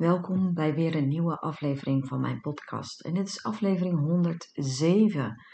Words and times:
Welkom 0.00 0.54
bij 0.54 0.74
weer 0.74 0.94
een 0.96 1.08
nieuwe 1.08 1.38
aflevering 1.38 2.08
van 2.08 2.20
mijn 2.20 2.40
podcast. 2.40 3.00
En 3.00 3.14
dit 3.14 3.28
is 3.28 3.42
aflevering 3.42 3.98
107. 3.98 5.44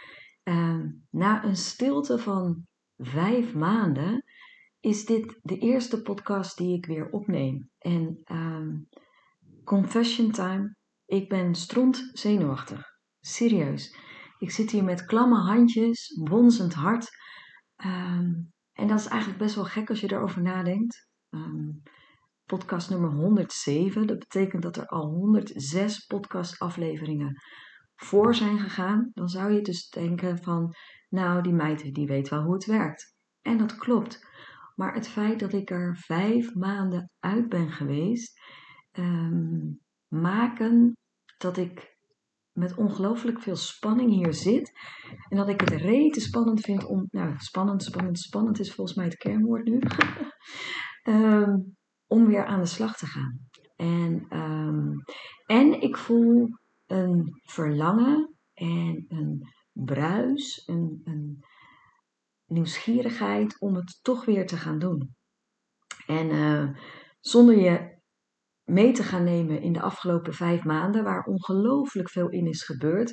Ehm, 0.42 0.88
na 1.10 1.44
een 1.44 1.56
stilte 1.56 2.18
van 2.18 2.66
vijf 2.96 3.54
maanden 3.54 4.24
is 4.80 5.04
dit 5.04 5.38
de 5.42 5.58
eerste 5.58 6.02
podcast 6.02 6.56
die 6.56 6.76
ik 6.76 6.86
weer 6.86 7.10
opneem. 7.10 7.70
En 7.78 8.20
ehm, 8.24 8.76
confession 9.64 10.30
time, 10.30 10.76
ik 11.04 11.28
ben 11.28 11.54
stront 11.54 12.10
zenuwachtig. 12.12 12.82
Serieus. 13.20 13.96
Ik 14.38 14.50
zit 14.50 14.70
hier 14.70 14.84
met 14.84 15.04
klamme 15.04 15.38
handjes, 15.38 16.20
bonzend 16.22 16.74
hart. 16.74 17.08
Ehm, 17.76 18.32
en 18.72 18.86
dat 18.86 18.98
is 18.98 19.06
eigenlijk 19.06 19.40
best 19.40 19.54
wel 19.54 19.64
gek 19.64 19.88
als 19.88 20.00
je 20.00 20.12
erover 20.12 20.42
nadenkt 20.42 21.08
podcast 22.46 22.90
nummer 22.90 23.10
107. 23.10 24.06
Dat 24.06 24.18
betekent 24.18 24.62
dat 24.62 24.76
er 24.76 24.86
al 24.86 25.06
106 25.06 26.06
podcastafleveringen 26.06 27.40
voor 27.94 28.34
zijn 28.34 28.58
gegaan. 28.58 29.10
Dan 29.12 29.28
zou 29.28 29.52
je 29.52 29.60
dus 29.60 29.88
denken 29.88 30.42
van, 30.42 30.74
nou 31.08 31.42
die 31.42 31.52
meid 31.52 31.94
die 31.94 32.06
weet 32.06 32.28
wel 32.28 32.42
hoe 32.42 32.54
het 32.54 32.64
werkt. 32.64 33.14
En 33.42 33.58
dat 33.58 33.76
klopt. 33.76 34.26
Maar 34.74 34.94
het 34.94 35.08
feit 35.08 35.40
dat 35.40 35.52
ik 35.52 35.70
er 35.70 35.96
vijf 35.96 36.54
maanden 36.54 37.10
uit 37.18 37.48
ben 37.48 37.72
geweest, 37.72 38.40
um, 38.92 39.80
maken 40.08 40.96
dat 41.38 41.56
ik 41.56 41.96
met 42.52 42.74
ongelooflijk 42.74 43.40
veel 43.40 43.56
spanning 43.56 44.10
hier 44.12 44.34
zit. 44.34 44.72
En 45.28 45.36
dat 45.36 45.48
ik 45.48 45.60
het 45.60 45.70
rete 45.70 46.20
spannend 46.20 46.60
vind 46.60 46.84
om. 46.84 47.06
Nou, 47.10 47.34
spannend, 47.36 47.82
spannend, 47.82 48.18
spannend 48.18 48.58
is 48.58 48.74
volgens 48.74 48.96
mij 48.96 49.06
het 49.06 49.16
kernwoord 49.16 49.64
nu. 49.64 49.80
um, 51.04 51.75
om 52.06 52.26
weer 52.26 52.44
aan 52.44 52.60
de 52.60 52.66
slag 52.66 52.96
te 52.96 53.06
gaan. 53.06 53.48
En, 53.76 54.26
ehm, 54.28 54.92
en 55.46 55.80
ik 55.80 55.96
voel 55.96 56.48
een 56.86 57.40
verlangen 57.42 58.36
en 58.54 59.04
een 59.08 59.54
bruis, 59.72 60.62
een, 60.66 61.00
een, 61.04 61.44
nieuwsgierigheid 62.46 63.60
om 63.60 63.74
het 63.74 63.98
toch 64.02 64.24
weer 64.24 64.46
te 64.46 64.56
gaan 64.56 64.78
doen. 64.78 65.14
En 66.06 66.26
uh, 66.26 66.68
zonder 67.20 67.58
je 67.58 67.98
mee 68.64 68.92
te 68.92 69.02
gaan 69.02 69.24
nemen 69.24 69.60
in 69.60 69.72
de 69.72 69.80
afgelopen 69.80 70.34
vijf 70.34 70.64
maanden, 70.64 71.04
waar 71.04 71.24
ongelooflijk 71.24 72.10
veel 72.10 72.28
in 72.28 72.46
is 72.46 72.62
gebeurd, 72.62 73.12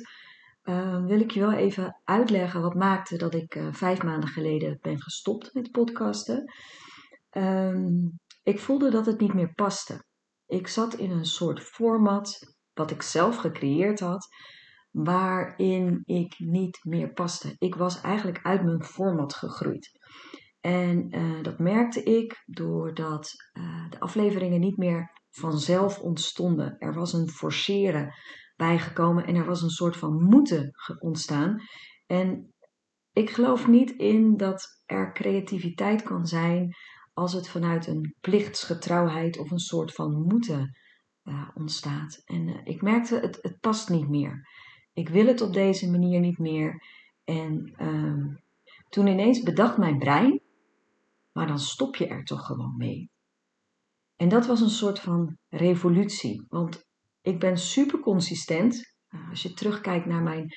uh, 0.64 1.04
wil 1.04 1.20
ik 1.20 1.30
je 1.30 1.40
wel 1.40 1.52
even 1.52 2.00
uitleggen 2.04 2.60
wat 2.60 2.74
maakte 2.74 3.16
dat 3.16 3.34
ik 3.34 3.54
uh, 3.54 3.72
vijf 3.72 4.02
maanden 4.02 4.28
geleden 4.28 4.78
ben 4.80 5.00
gestopt 5.02 5.54
met 5.54 5.70
podcasten. 5.70 6.52
Um, 7.30 8.18
ik 8.44 8.60
voelde 8.60 8.90
dat 8.90 9.06
het 9.06 9.20
niet 9.20 9.34
meer 9.34 9.54
paste. 9.54 10.04
Ik 10.46 10.68
zat 10.68 10.94
in 10.94 11.10
een 11.10 11.26
soort 11.26 11.60
format, 11.60 12.38
wat 12.72 12.90
ik 12.90 13.02
zelf 13.02 13.36
gecreëerd 13.36 14.00
had, 14.00 14.28
waarin 14.90 16.02
ik 16.04 16.34
niet 16.38 16.78
meer 16.82 17.12
paste. 17.12 17.54
Ik 17.58 17.74
was 17.74 18.00
eigenlijk 18.00 18.40
uit 18.42 18.64
mijn 18.64 18.84
format 18.84 19.34
gegroeid. 19.34 19.90
En 20.60 21.16
uh, 21.16 21.42
dat 21.42 21.58
merkte 21.58 22.02
ik 22.02 22.42
doordat 22.46 23.32
uh, 23.52 23.90
de 23.90 24.00
afleveringen 24.00 24.60
niet 24.60 24.76
meer 24.76 25.12
vanzelf 25.30 25.98
ontstonden. 25.98 26.78
Er 26.78 26.94
was 26.94 27.12
een 27.12 27.28
forceren 27.28 28.14
bijgekomen 28.56 29.26
en 29.26 29.34
er 29.34 29.44
was 29.44 29.62
een 29.62 29.70
soort 29.70 29.96
van 29.96 30.22
moeten 30.22 30.70
ontstaan. 30.98 31.62
En 32.06 32.54
ik 33.12 33.30
geloof 33.30 33.68
niet 33.68 33.90
in 33.90 34.36
dat 34.36 34.82
er 34.86 35.12
creativiteit 35.12 36.02
kan 36.02 36.26
zijn 36.26 36.74
als 37.14 37.32
het 37.32 37.48
vanuit 37.48 37.86
een 37.86 38.14
plichtsgetrouwheid 38.20 39.38
of 39.38 39.50
een 39.50 39.58
soort 39.58 39.92
van 39.92 40.22
moeten 40.22 40.78
uh, 41.24 41.48
ontstaat. 41.54 42.22
En 42.24 42.48
uh, 42.48 42.60
ik 42.64 42.82
merkte, 42.82 43.18
het, 43.18 43.38
het 43.42 43.60
past 43.60 43.88
niet 43.88 44.08
meer. 44.08 44.48
Ik 44.92 45.08
wil 45.08 45.26
het 45.26 45.40
op 45.40 45.52
deze 45.52 45.90
manier 45.90 46.20
niet 46.20 46.38
meer. 46.38 46.82
En 47.24 47.74
uh, 47.78 48.36
toen 48.88 49.06
ineens 49.06 49.42
bedacht 49.42 49.76
mijn 49.76 49.98
brein, 49.98 50.40
maar 51.32 51.46
dan 51.46 51.58
stop 51.58 51.96
je 51.96 52.06
er 52.06 52.24
toch 52.24 52.46
gewoon 52.46 52.76
mee. 52.76 53.10
En 54.16 54.28
dat 54.28 54.46
was 54.46 54.60
een 54.60 54.68
soort 54.68 55.00
van 55.00 55.38
revolutie. 55.48 56.44
Want 56.48 56.84
ik 57.22 57.40
ben 57.40 57.58
super 57.58 58.00
consistent. 58.00 58.94
Uh, 59.10 59.30
als 59.30 59.42
je 59.42 59.52
terugkijkt 59.52 60.06
naar 60.06 60.22
mijn 60.22 60.54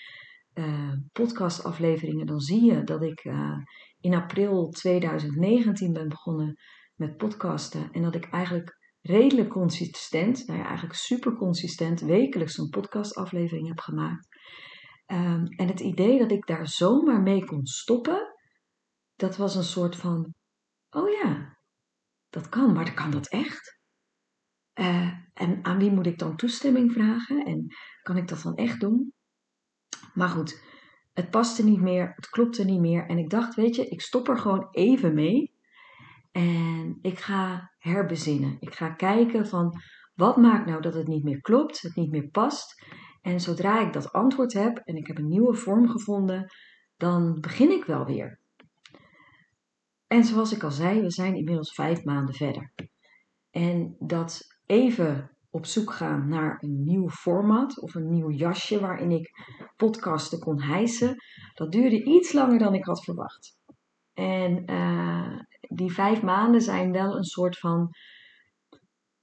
uh, 0.58 0.94
podcastafleveringen, 1.12 2.26
dan 2.26 2.40
zie 2.40 2.64
je 2.64 2.84
dat 2.84 3.04
ik 3.04 3.26
uh, 3.26 3.58
in 4.00 4.14
april 4.14 4.70
2019 4.70 5.94
ben 5.94 6.10
begonnen 6.10 6.56
met 6.96 7.18
podcasten. 7.18 7.92
En 7.92 8.02
dat 8.02 8.16
ik 8.16 8.30
eigenlijk 8.30 8.78
redelijk 9.02 9.50
consistent, 9.50 10.48
nou 10.48 10.60
ja, 10.60 10.66
eigenlijk 10.66 10.96
super 10.96 11.36
consistent, 11.36 12.00
wekelijks 12.00 12.58
een 12.58 12.70
podcastaflevering 12.70 13.68
heb 13.68 13.80
gemaakt. 13.80 14.28
Um, 15.12 15.46
en 15.46 15.68
het 15.68 15.80
idee 15.80 16.20
dat 16.20 16.32
ik 16.32 16.48
daar 16.48 16.68
zomaar 16.68 17.22
mee 17.22 17.46
kon 17.46 17.66
stoppen, 17.66 18.36
dat 19.16 19.38
was 19.38 19.56
een 19.56 19.64
soort 19.64 19.96
van: 19.96 20.34
oh 20.90 21.10
ja, 21.10 21.58
dat 22.30 22.50
kan, 22.50 22.74
maar 22.74 22.94
kan 22.94 23.12
dat 23.12 23.28
echt? 23.28 23.80
Uh, 24.80 25.14
en 25.34 25.66
aan 25.66 25.78
wie 25.78 25.92
moet 25.92 26.06
ik 26.06 26.20
dan 26.20 26.36
toestemming 26.36 26.92
vragen? 26.92 27.46
En 27.46 27.66
kan 28.02 28.18
ik 28.18 28.28
dat 28.28 28.42
dan 28.42 28.56
echt 28.56 28.80
doen? 28.80 29.14
Maar 30.18 30.30
goed, 30.30 30.64
het 31.14 31.30
paste 31.30 31.64
niet 31.64 31.82
meer, 31.82 32.14
het 32.16 32.30
klopte 32.30 32.66
niet 32.66 32.80
meer. 32.80 33.06
En 33.06 33.18
ik 33.18 33.30
dacht, 33.30 33.56
weet 33.56 33.76
je, 33.76 33.88
ik 33.88 34.02
stop 34.02 34.28
er 34.28 34.38
gewoon 34.38 34.68
even 34.72 35.14
mee. 35.14 35.56
En 36.32 36.98
ik 37.02 37.20
ga 37.20 37.72
herbezinnen. 37.78 38.58
Ik 38.60 38.76
ga 38.76 38.90
kijken 38.90 39.48
van 39.48 39.82
wat 40.16 40.38
maakt 40.38 40.66
nou 40.66 40.82
dat 40.82 40.94
het 40.94 41.08
niet 41.08 41.24
meer 41.24 41.42
klopt, 41.42 41.82
het 41.82 41.96
niet 41.96 42.12
meer 42.12 42.30
past. 42.30 42.84
En 43.22 43.40
zodra 43.40 43.82
ik 43.82 43.94
dat 43.94 44.14
antwoord 44.14 44.54
heb 44.54 44.78
en 44.78 44.96
ik 44.96 45.08
heb 45.08 45.18
een 45.18 45.28
nieuwe 45.28 45.56
vorm 45.56 45.90
gevonden, 45.90 46.52
dan 46.96 47.40
begin 47.40 47.72
ik 47.72 47.86
wel 47.86 48.06
weer. 48.06 48.40
En 50.08 50.24
zoals 50.24 50.54
ik 50.54 50.64
al 50.64 50.72
zei, 50.72 51.02
we 51.02 51.12
zijn 51.12 51.36
inmiddels 51.36 51.74
vijf 51.74 52.04
maanden 52.04 52.36
verder. 52.36 52.74
En 53.52 53.96
dat 54.00 54.42
even 54.66 55.37
op 55.58 55.66
zoek 55.66 55.94
gaan 55.94 56.28
naar 56.28 56.58
een 56.60 56.84
nieuw 56.84 57.10
format 57.10 57.80
of 57.80 57.96
een 57.96 58.10
nieuw 58.10 58.32
jasje 58.32 58.80
waarin 58.80 59.12
ik 59.12 59.30
podcasten 59.76 60.40
kon 60.40 60.62
hijsen. 60.62 61.16
Dat 61.54 61.72
duurde 61.72 62.04
iets 62.04 62.34
langer 62.34 62.60
dan 62.60 62.74
ik 62.74 62.86
had 62.86 63.04
verwacht. 63.04 63.58
En 64.14 64.72
uh, 64.72 65.40
die 65.62 65.92
vijf 65.92 66.22
maanden 66.22 66.62
zijn 66.62 66.92
wel 66.92 67.18
een 67.18 67.24
soort 67.24 67.60
van 67.60 67.90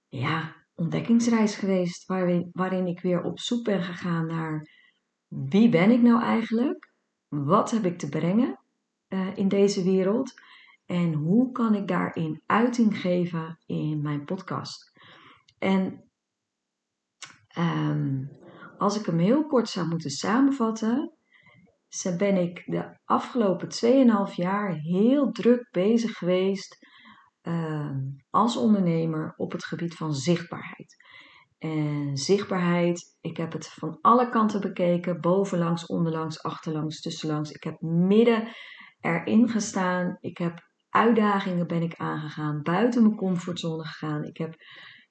ja, 0.09 0.55
ontdekkingsreis 0.75 1.55
geweest. 1.55 2.07
Waarin, 2.07 2.51
waarin 2.53 2.87
ik 2.87 3.01
weer 3.01 3.23
op 3.23 3.39
zoek 3.39 3.65
ben 3.65 3.83
gegaan 3.83 4.27
naar 4.27 4.69
wie 5.29 5.69
ben 5.69 5.91
ik 5.91 6.03
nou 6.03 6.23
eigenlijk? 6.23 6.93
Wat 7.29 7.71
heb 7.71 7.85
ik 7.85 7.99
te 7.99 8.09
brengen 8.09 8.61
uh, 9.09 9.37
in 9.37 9.49
deze 9.49 9.83
wereld? 9.83 10.35
En 10.87 11.13
hoe 11.13 11.53
kan 11.53 11.75
ik 11.75 11.89
daarin 11.89 12.43
uiting 12.47 13.01
geven 13.01 13.59
in 13.67 14.03
mijn 14.03 14.25
podcast? 14.25 14.93
En 15.59 16.04
Um, 17.59 18.31
als 18.79 18.99
ik 18.99 19.07
hem 19.07 19.19
heel 19.19 19.47
kort 19.47 19.69
zou 19.69 19.89
moeten 19.89 20.11
samenvatten, 20.11 21.13
ben 22.17 22.37
ik 22.37 22.63
de 22.67 22.99
afgelopen 23.05 23.69
2,5 24.29 24.35
jaar 24.35 24.75
heel 24.75 25.31
druk 25.31 25.69
bezig 25.71 26.19
geweest 26.19 26.79
um, 27.43 28.25
als 28.31 28.57
ondernemer 28.57 29.35
op 29.37 29.53
het 29.53 29.65
gebied 29.65 29.95
van 29.95 30.15
zichtbaarheid. 30.15 30.97
En 31.59 32.17
zichtbaarheid, 32.17 33.17
ik 33.21 33.37
heb 33.37 33.53
het 33.53 33.69
van 33.69 33.99
alle 34.01 34.29
kanten 34.29 34.61
bekeken: 34.61 35.21
bovenlangs, 35.21 35.87
onderlangs, 35.87 36.43
achterlangs, 36.43 37.01
tussenlangs. 37.01 37.51
Ik 37.51 37.65
heb 37.65 37.81
midden 37.81 38.49
erin 39.01 39.49
gestaan. 39.49 40.17
Ik 40.21 40.39
heb 40.39 40.61
uitdagingen 40.89 41.67
ben 41.67 41.83
ik 41.83 41.95
aangegaan, 41.97 42.63
buiten 42.63 43.03
mijn 43.03 43.17
comfortzone 43.17 43.85
gegaan. 43.85 44.25
Ik 44.25 44.37
heb 44.37 44.55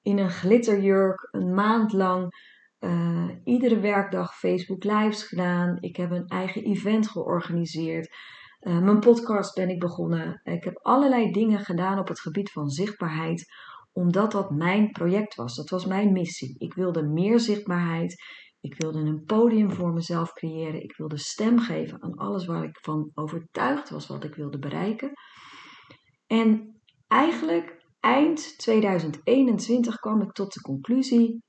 in 0.04 0.18
een 0.18 0.30
glitterjurk 0.30 1.28
een 1.30 1.54
maand 1.54 1.92
lang 1.92 2.32
uh, 2.80 3.28
iedere 3.44 3.80
werkdag 3.80 4.38
Facebook 4.38 4.84
Lives 4.84 5.22
gedaan. 5.22 5.76
Ik 5.80 5.96
heb 5.96 6.10
een 6.10 6.26
eigen 6.26 6.64
event 6.64 7.08
georganiseerd. 7.08 8.16
Uh, 8.60 8.78
mijn 8.78 8.98
podcast 8.98 9.54
ben 9.54 9.68
ik 9.68 9.78
begonnen. 9.78 10.40
Ik 10.42 10.64
heb 10.64 10.78
allerlei 10.82 11.30
dingen 11.30 11.58
gedaan 11.58 11.98
op 11.98 12.08
het 12.08 12.20
gebied 12.20 12.50
van 12.50 12.68
zichtbaarheid, 12.68 13.44
omdat 13.92 14.32
dat 14.32 14.50
mijn 14.50 14.90
project 14.90 15.34
was. 15.34 15.56
Dat 15.56 15.70
was 15.70 15.86
mijn 15.86 16.12
missie. 16.12 16.54
Ik 16.58 16.74
wilde 16.74 17.02
meer 17.02 17.40
zichtbaarheid. 17.40 18.22
Ik 18.60 18.74
wilde 18.76 18.98
een 18.98 19.24
podium 19.24 19.72
voor 19.72 19.92
mezelf 19.92 20.32
creëren. 20.32 20.82
Ik 20.82 20.96
wilde 20.96 21.18
stem 21.18 21.58
geven 21.58 22.02
aan 22.02 22.14
alles 22.14 22.46
waar 22.46 22.64
ik 22.64 22.78
van 22.80 23.10
overtuigd 23.14 23.90
was 23.90 24.06
wat 24.06 24.24
ik 24.24 24.34
wilde 24.34 24.58
bereiken. 24.58 25.12
En 26.26 26.80
eigenlijk 27.08 27.83
eind 28.04 28.58
2021 28.58 29.96
kwam 29.96 30.22
ik 30.22 30.32
tot 30.32 30.52
de 30.52 30.60
conclusie: 30.60 31.42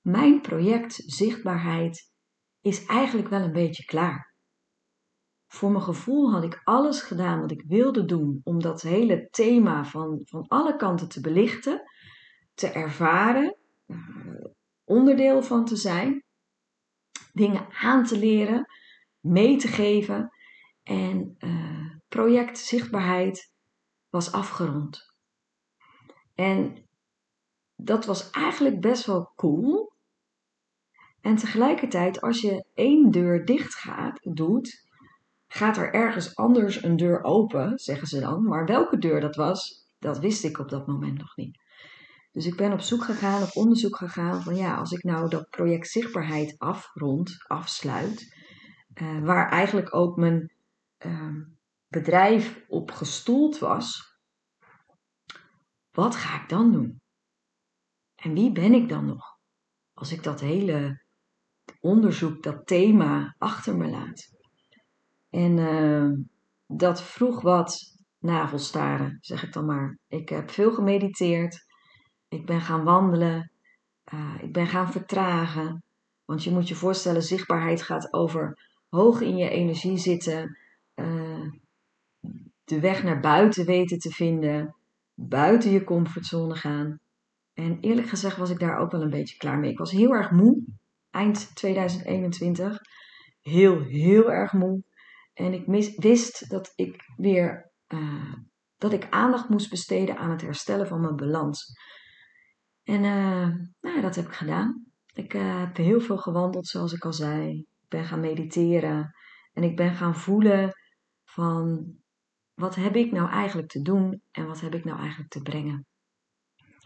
mijn 0.00 0.40
project 0.40 0.94
zichtbaarheid 0.94 2.12
is 2.60 2.86
eigenlijk 2.86 3.28
wel 3.28 3.40
een 3.40 3.52
beetje 3.52 3.84
klaar. 3.84 4.34
Voor 5.46 5.70
mijn 5.70 5.82
gevoel 5.82 6.32
had 6.32 6.44
ik 6.44 6.60
alles 6.64 7.00
gedaan 7.00 7.40
wat 7.40 7.50
ik 7.50 7.64
wilde 7.66 8.04
doen 8.04 8.40
om 8.44 8.60
dat 8.60 8.82
hele 8.82 9.28
thema 9.30 9.84
van, 9.84 10.20
van 10.24 10.46
alle 10.46 10.76
kanten 10.76 11.08
te 11.08 11.20
belichten, 11.20 11.82
te 12.54 12.68
ervaren. 12.68 13.56
onderdeel 14.84 15.42
van 15.42 15.64
te 15.64 15.76
zijn, 15.76 16.24
dingen 17.32 17.66
aan 17.70 18.04
te 18.04 18.18
leren, 18.18 18.66
mee 19.20 19.56
te 19.56 19.68
geven. 19.68 20.30
En 20.82 21.36
uh, 21.38 21.96
project 22.08 22.58
zichtbaarheid 22.58 23.52
was 24.10 24.32
afgerond. 24.32 25.07
En 26.38 26.84
dat 27.76 28.04
was 28.04 28.30
eigenlijk 28.30 28.80
best 28.80 29.06
wel 29.06 29.32
cool. 29.36 29.92
En 31.20 31.36
tegelijkertijd, 31.36 32.20
als 32.20 32.40
je 32.40 32.64
één 32.74 33.10
deur 33.10 33.44
dicht 33.44 33.74
gaat, 33.74 34.20
doet, 34.22 34.86
gaat 35.48 35.76
er 35.76 35.94
ergens 35.94 36.36
anders 36.36 36.82
een 36.82 36.96
deur 36.96 37.22
open, 37.22 37.78
zeggen 37.78 38.06
ze 38.06 38.20
dan. 38.20 38.42
Maar 38.42 38.66
welke 38.66 38.98
deur 38.98 39.20
dat 39.20 39.36
was, 39.36 39.86
dat 39.98 40.18
wist 40.18 40.44
ik 40.44 40.58
op 40.58 40.68
dat 40.68 40.86
moment 40.86 41.18
nog 41.18 41.36
niet. 41.36 41.58
Dus 42.32 42.46
ik 42.46 42.56
ben 42.56 42.72
op 42.72 42.80
zoek 42.80 43.04
gegaan, 43.04 43.42
op 43.42 43.56
onderzoek 43.56 43.96
gegaan 43.96 44.42
van 44.42 44.56
ja, 44.56 44.76
als 44.76 44.92
ik 44.92 45.02
nou 45.02 45.28
dat 45.28 45.50
project 45.50 45.88
zichtbaarheid 45.88 46.54
afrond, 46.58 47.44
afsluit, 47.46 48.36
uh, 48.94 49.24
waar 49.24 49.50
eigenlijk 49.50 49.94
ook 49.94 50.16
mijn 50.16 50.52
uh, 51.06 51.36
bedrijf 51.88 52.64
op 52.68 52.90
gestoeld 52.90 53.58
was, 53.58 54.07
wat 55.98 56.16
ga 56.16 56.42
ik 56.42 56.48
dan 56.48 56.72
doen? 56.72 57.00
En 58.14 58.34
wie 58.34 58.52
ben 58.52 58.74
ik 58.74 58.88
dan 58.88 59.06
nog? 59.06 59.38
Als 59.94 60.12
ik 60.12 60.22
dat 60.22 60.40
hele 60.40 61.02
onderzoek, 61.80 62.42
dat 62.42 62.66
thema 62.66 63.34
achter 63.38 63.76
me 63.76 63.88
laat. 63.88 64.28
En 65.30 65.56
uh, 65.56 66.12
dat 66.66 67.02
vroeg 67.02 67.40
wat 67.42 67.78
navelstaren, 68.18 69.18
zeg 69.20 69.42
ik 69.42 69.52
dan 69.52 69.64
maar. 69.64 69.98
Ik 70.08 70.28
heb 70.28 70.50
veel 70.50 70.72
gemediteerd. 70.72 71.66
Ik 72.28 72.46
ben 72.46 72.60
gaan 72.60 72.84
wandelen. 72.84 73.52
Uh, 74.12 74.34
ik 74.42 74.52
ben 74.52 74.66
gaan 74.66 74.92
vertragen. 74.92 75.82
Want 76.24 76.44
je 76.44 76.50
moet 76.50 76.68
je 76.68 76.74
voorstellen, 76.74 77.22
zichtbaarheid 77.22 77.82
gaat 77.82 78.12
over 78.12 78.68
hoog 78.88 79.20
in 79.20 79.36
je 79.36 79.48
energie 79.48 79.98
zitten. 79.98 80.58
Uh, 80.94 81.50
de 82.64 82.80
weg 82.80 83.02
naar 83.02 83.20
buiten 83.20 83.66
weten 83.66 83.98
te 83.98 84.10
vinden. 84.10 84.77
Buiten 85.20 85.70
je 85.70 85.84
comfortzone 85.84 86.54
gaan. 86.54 87.00
En 87.54 87.80
eerlijk 87.80 88.08
gezegd 88.08 88.36
was 88.36 88.50
ik 88.50 88.58
daar 88.58 88.78
ook 88.78 88.90
wel 88.90 89.02
een 89.02 89.10
beetje 89.10 89.36
klaar 89.36 89.58
mee. 89.58 89.70
Ik 89.70 89.78
was 89.78 89.90
heel 89.90 90.14
erg 90.14 90.30
moe. 90.30 90.64
Eind 91.10 91.56
2021. 91.56 92.78
Heel, 93.40 93.82
heel 93.82 94.32
erg 94.32 94.52
moe. 94.52 94.82
En 95.34 95.52
ik 95.52 95.94
wist 95.96 96.50
dat 96.50 96.72
ik 96.74 97.04
weer 97.16 97.72
uh, 97.88 98.34
dat 98.76 98.92
ik 98.92 99.10
aandacht 99.10 99.48
moest 99.48 99.70
besteden 99.70 100.16
aan 100.16 100.30
het 100.30 100.40
herstellen 100.40 100.86
van 100.86 101.00
mijn 101.00 101.16
balans. 101.16 101.72
En 102.82 103.04
uh, 103.04 103.48
nou, 103.80 104.00
dat 104.00 104.14
heb 104.14 104.26
ik 104.26 104.32
gedaan. 104.32 104.86
Ik 105.14 105.34
uh, 105.34 105.58
heb 105.58 105.76
heel 105.76 106.00
veel 106.00 106.18
gewandeld, 106.18 106.66
zoals 106.66 106.92
ik 106.92 107.04
al 107.04 107.12
zei. 107.12 107.58
Ik 107.58 107.88
ben 107.88 108.04
gaan 108.04 108.20
mediteren. 108.20 109.10
En 109.52 109.62
ik 109.62 109.76
ben 109.76 109.94
gaan 109.94 110.14
voelen 110.14 110.72
van 111.24 111.86
wat 112.58 112.74
heb 112.74 112.96
ik 112.96 113.12
nou 113.12 113.30
eigenlijk 113.30 113.68
te 113.68 113.82
doen 113.82 114.22
en 114.30 114.46
wat 114.46 114.60
heb 114.60 114.74
ik 114.74 114.84
nou 114.84 114.98
eigenlijk 114.98 115.30
te 115.30 115.42
brengen. 115.42 115.86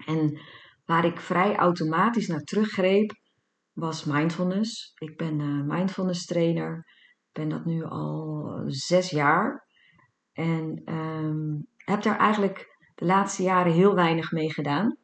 En 0.07 0.41
waar 0.85 1.05
ik 1.05 1.21
vrij 1.21 1.57
automatisch 1.57 2.27
naar 2.27 2.41
teruggreep, 2.41 3.13
was 3.73 4.05
mindfulness. 4.05 4.93
Ik 4.99 5.17
ben 5.17 5.41
uh, 5.41 5.65
mindfulness 5.65 6.27
trainer. 6.27 6.77
Ik 7.29 7.33
ben 7.33 7.49
dat 7.49 7.65
nu 7.65 7.85
al 7.85 8.63
zes 8.67 9.11
jaar. 9.11 9.67
En 10.33 10.83
um, 10.95 11.67
heb 11.77 12.03
daar 12.03 12.19
eigenlijk 12.19 12.79
de 12.95 13.05
laatste 13.05 13.43
jaren 13.43 13.73
heel 13.73 13.95
weinig 13.95 14.33
mee 14.33 14.53
gedaan. 14.53 14.97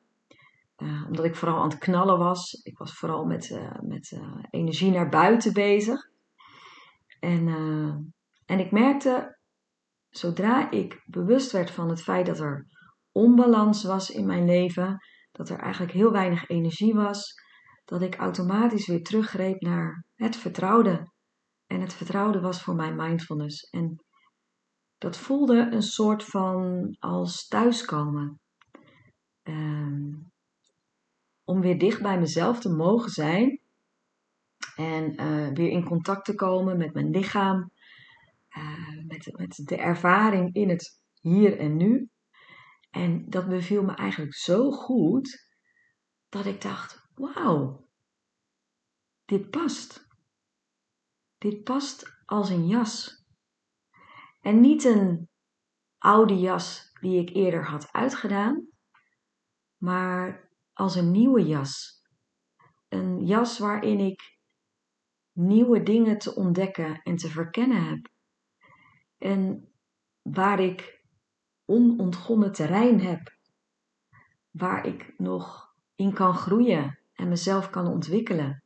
Uh, 0.76 1.04
omdat 1.06 1.24
ik 1.24 1.34
vooral 1.34 1.62
aan 1.62 1.68
het 1.68 1.78
knallen 1.78 2.18
was. 2.18 2.52
Ik 2.52 2.78
was 2.78 2.94
vooral 2.94 3.24
met, 3.24 3.60
met 3.80 4.20
energie 4.50 4.90
naar 4.90 5.08
buiten 5.08 5.52
bezig. 5.52 6.08
En, 7.20 7.48
en 8.46 8.58
ik 8.58 8.70
merkte, 8.70 9.37
zodra 10.10 10.70
ik 10.70 11.02
bewust 11.06 11.52
werd 11.52 11.70
van 11.70 11.88
het 11.88 12.02
feit 12.02 12.26
dat 12.26 12.38
er 12.38 12.66
onbalans 13.12 13.84
was 13.84 14.10
in 14.10 14.26
mijn 14.26 14.44
leven, 14.44 14.98
dat 15.32 15.48
er 15.48 15.58
eigenlijk 15.58 15.92
heel 15.92 16.12
weinig 16.12 16.48
energie 16.48 16.94
was, 16.94 17.34
dat 17.84 18.02
ik 18.02 18.16
automatisch 18.16 18.86
weer 18.86 19.02
teruggreep 19.02 19.60
naar 19.60 20.04
het 20.14 20.36
vertrouwde. 20.36 21.12
En 21.66 21.80
het 21.80 21.92
vertrouwde 21.92 22.40
was 22.40 22.62
voor 22.62 22.74
mij 22.74 22.94
mindfulness. 22.94 23.62
En 23.70 24.04
dat 24.98 25.16
voelde 25.16 25.68
een 25.70 25.82
soort 25.82 26.24
van 26.24 26.96
als 26.98 27.46
thuiskomen. 27.46 28.40
Um, 29.42 30.30
om 31.44 31.60
weer 31.60 31.78
dicht 31.78 32.02
bij 32.02 32.18
mezelf 32.18 32.60
te 32.60 32.68
mogen 32.68 33.10
zijn. 33.10 33.60
En 34.76 35.22
uh, 35.22 35.48
weer 35.52 35.70
in 35.70 35.84
contact 35.84 36.24
te 36.24 36.34
komen 36.34 36.76
met 36.76 36.94
mijn 36.94 37.10
lichaam. 37.10 37.70
Uh, 38.58 39.06
met, 39.06 39.38
met 39.38 39.60
de 39.64 39.76
ervaring 39.76 40.54
in 40.54 40.68
het 40.68 41.02
hier 41.20 41.58
en 41.58 41.76
nu. 41.76 42.10
En 42.90 43.30
dat 43.30 43.48
beviel 43.48 43.82
me 43.82 43.94
eigenlijk 43.94 44.34
zo 44.34 44.70
goed 44.70 45.48
dat 46.28 46.46
ik 46.46 46.62
dacht: 46.62 47.08
wauw, 47.14 47.88
dit 49.24 49.50
past. 49.50 50.06
Dit 51.38 51.64
past 51.64 52.22
als 52.24 52.50
een 52.50 52.66
jas. 52.66 53.24
En 54.40 54.60
niet 54.60 54.84
een 54.84 55.28
oude 55.98 56.38
jas 56.38 56.92
die 57.00 57.20
ik 57.20 57.34
eerder 57.34 57.66
had 57.66 57.92
uitgedaan, 57.92 58.68
maar 59.76 60.50
als 60.72 60.94
een 60.94 61.10
nieuwe 61.10 61.46
jas. 61.46 62.02
Een 62.88 63.26
jas 63.26 63.58
waarin 63.58 64.00
ik 64.00 64.38
nieuwe 65.32 65.82
dingen 65.82 66.18
te 66.18 66.34
ontdekken 66.34 67.02
en 67.02 67.16
te 67.16 67.28
verkennen 67.28 67.88
heb. 67.88 68.08
En 69.18 69.72
waar 70.22 70.60
ik 70.60 71.04
onontgonnen 71.64 72.52
terrein 72.52 73.00
heb, 73.00 73.36
waar 74.50 74.86
ik 74.86 75.18
nog 75.18 75.74
in 75.94 76.14
kan 76.14 76.34
groeien 76.34 76.98
en 77.12 77.28
mezelf 77.28 77.70
kan 77.70 77.86
ontwikkelen. 77.86 78.62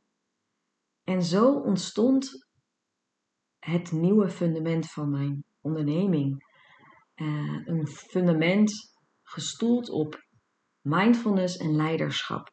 En 1.03 1.23
zo 1.23 1.59
ontstond 1.59 2.47
het 3.59 3.91
nieuwe 3.91 4.29
fundament 4.29 4.91
van 4.91 5.09
mijn 5.09 5.43
onderneming. 5.61 6.51
Uh, 7.15 7.67
een 7.67 7.87
fundament 7.87 8.71
gestoeld 9.23 9.89
op 9.89 10.27
mindfulness 10.81 11.57
en 11.57 11.75
leiderschap. 11.75 12.51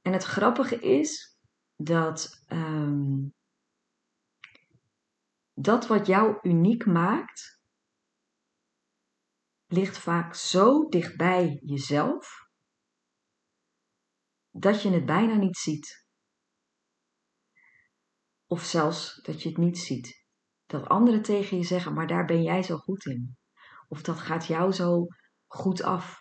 En 0.00 0.12
het 0.12 0.24
grappige 0.24 0.80
is 0.80 1.38
dat 1.76 2.44
um, 2.48 3.34
dat 5.62 5.86
wat 5.86 6.06
jou 6.06 6.38
uniek 6.42 6.86
maakt, 6.86 7.60
ligt 9.66 9.98
vaak 9.98 10.34
zo 10.34 10.88
dichtbij 10.88 11.60
jezelf 11.64 12.50
dat 14.50 14.82
je 14.82 14.90
het 14.90 15.06
bijna 15.06 15.34
niet 15.34 15.56
ziet. 15.56 16.06
Of 18.46 18.62
zelfs 18.62 19.22
dat 19.22 19.42
je 19.42 19.48
het 19.48 19.58
niet 19.58 19.78
ziet. 19.78 20.26
Dat 20.66 20.88
anderen 20.88 21.22
tegen 21.22 21.56
je 21.56 21.64
zeggen, 21.64 21.94
maar 21.94 22.06
daar 22.06 22.24
ben 22.24 22.42
jij 22.42 22.62
zo 22.62 22.76
goed 22.76 23.06
in. 23.06 23.36
Of 23.88 24.02
dat 24.02 24.18
gaat 24.18 24.46
jou 24.46 24.72
zo 24.72 25.06
goed 25.46 25.82
af. 25.82 26.20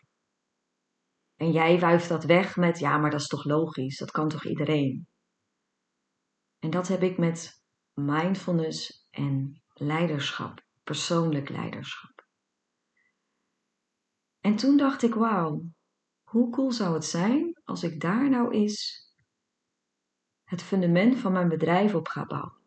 En 1.36 1.52
jij 1.52 1.80
wuift 1.80 2.10
dat 2.10 2.24
weg 2.24 2.56
met, 2.56 2.80
ja, 2.80 2.98
maar 2.98 3.12
dat 3.12 3.20
is 3.20 3.28
toch 3.28 3.44
logisch, 3.44 3.98
dat 3.98 4.12
kan 4.12 4.30
toch 4.30 4.46
iedereen. 4.46 5.08
En 6.60 6.70
dat 6.70 6.88
heb 6.88 7.02
ik 7.02 7.18
met 7.18 7.64
mindfulness 7.94 9.01
en 9.12 9.62
leiderschap, 9.74 10.64
persoonlijk 10.84 11.50
leiderschap. 11.50 12.26
En 14.40 14.56
toen 14.56 14.78
dacht 14.78 15.04
ik, 15.04 15.14
wauw, 15.14 15.64
hoe 16.24 16.52
cool 16.52 16.72
zou 16.72 16.94
het 16.94 17.06
zijn 17.06 17.62
als 17.64 17.84
ik 17.84 18.00
daar 18.00 18.30
nou 18.30 18.54
eens 18.54 19.10
het 20.44 20.64
fundament 20.64 21.18
van 21.18 21.32
mijn 21.32 21.50
bedrijf 21.50 21.96
op 21.96 22.08
ga 22.08 22.26
bouwen. 22.26 22.60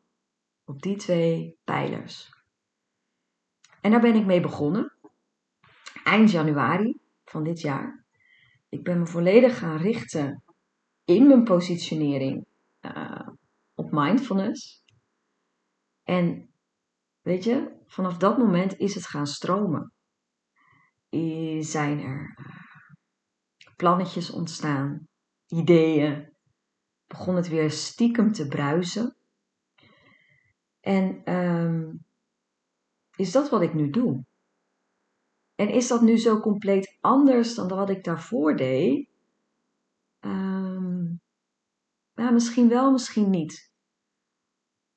Op 0.64 0.82
die 0.82 0.96
twee 0.96 1.58
pijlers. 1.64 2.32
En 3.80 3.90
daar 3.90 4.00
ben 4.00 4.14
ik 4.14 4.26
mee 4.26 4.40
begonnen. 4.40 4.92
Eind 6.04 6.30
januari 6.30 7.00
van 7.24 7.44
dit 7.44 7.60
jaar. 7.60 8.04
Ik 8.68 8.84
ben 8.84 8.98
me 8.98 9.06
volledig 9.06 9.58
gaan 9.58 9.76
richten 9.76 10.42
in 11.04 11.26
mijn 11.26 11.44
positionering 11.44 12.46
uh, 12.80 13.28
op 13.74 13.90
mindfulness. 13.90 14.83
En 16.04 16.50
weet 17.20 17.44
je, 17.44 17.80
vanaf 17.86 18.16
dat 18.16 18.38
moment 18.38 18.78
is 18.78 18.94
het 18.94 19.06
gaan 19.06 19.26
stromen 19.26 19.94
zijn 21.60 22.00
er 22.00 22.34
uh, 22.38 22.94
plannetjes 23.76 24.30
ontstaan, 24.30 25.08
ideeën. 25.46 26.32
Begon 27.06 27.36
het 27.36 27.48
weer 27.48 27.70
stiekem 27.70 28.32
te 28.32 28.48
bruisen. 28.48 29.16
En 30.80 31.34
um, 31.34 32.04
is 33.16 33.32
dat 33.32 33.50
wat 33.50 33.62
ik 33.62 33.74
nu 33.74 33.90
doe? 33.90 34.24
En 35.54 35.68
is 35.68 35.88
dat 35.88 36.02
nu 36.02 36.18
zo 36.18 36.40
compleet 36.40 36.98
anders 37.00 37.54
dan 37.54 37.68
wat 37.68 37.90
ik 37.90 38.04
daarvoor 38.04 38.56
deed? 38.56 39.08
Um, 40.20 41.20
Ja, 42.14 42.30
misschien 42.30 42.68
wel, 42.68 42.92
misschien 42.92 43.30
niet. 43.30 43.72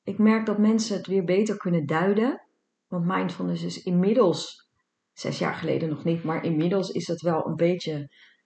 Ik 0.08 0.18
merk 0.18 0.46
dat 0.46 0.58
mensen 0.58 0.98
het 0.98 1.08
weer 1.08 1.24
beter 1.24 1.58
kunnen 1.58 1.86
duiden. 1.86 2.42
Want 2.88 3.06
mindfulness 3.06 3.64
is 3.64 3.84
inmiddels, 3.84 4.70
zes 5.14 5.40
jaar 5.40 5.54
geleden 5.54 5.90
nog 5.90 6.04
niet, 6.04 6.24
maar 6.24 6.44
inmiddels 6.44 6.90
is 6.90 7.08
het 7.08 7.22
wel 7.22 7.48
een 7.48 7.56
beetje 7.56 7.94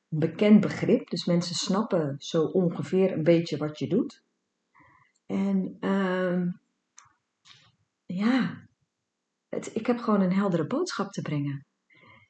een 0.10 0.20
bekend 0.20 0.62
begrip. 0.62 1.10
Dus 1.10 1.26
mensen 1.26 1.56
snappen 1.56 2.16
zo 2.18 2.44
ongeveer 2.44 3.12
een 3.12 3.24
beetje 3.24 3.58
wat 3.58 3.80
je 3.80 3.88
doet. 3.88 4.24
En 5.26 5.78
uh, 5.80 6.44
ja, 8.06 8.68
het, 9.50 9.76
ik 9.76 9.86
heb 9.88 10.00
gewoon 10.00 10.22
een 10.22 10.34
heldere 10.34 10.68
boodschap 10.68 11.12
te 11.12 11.22
brengen. 11.22 11.66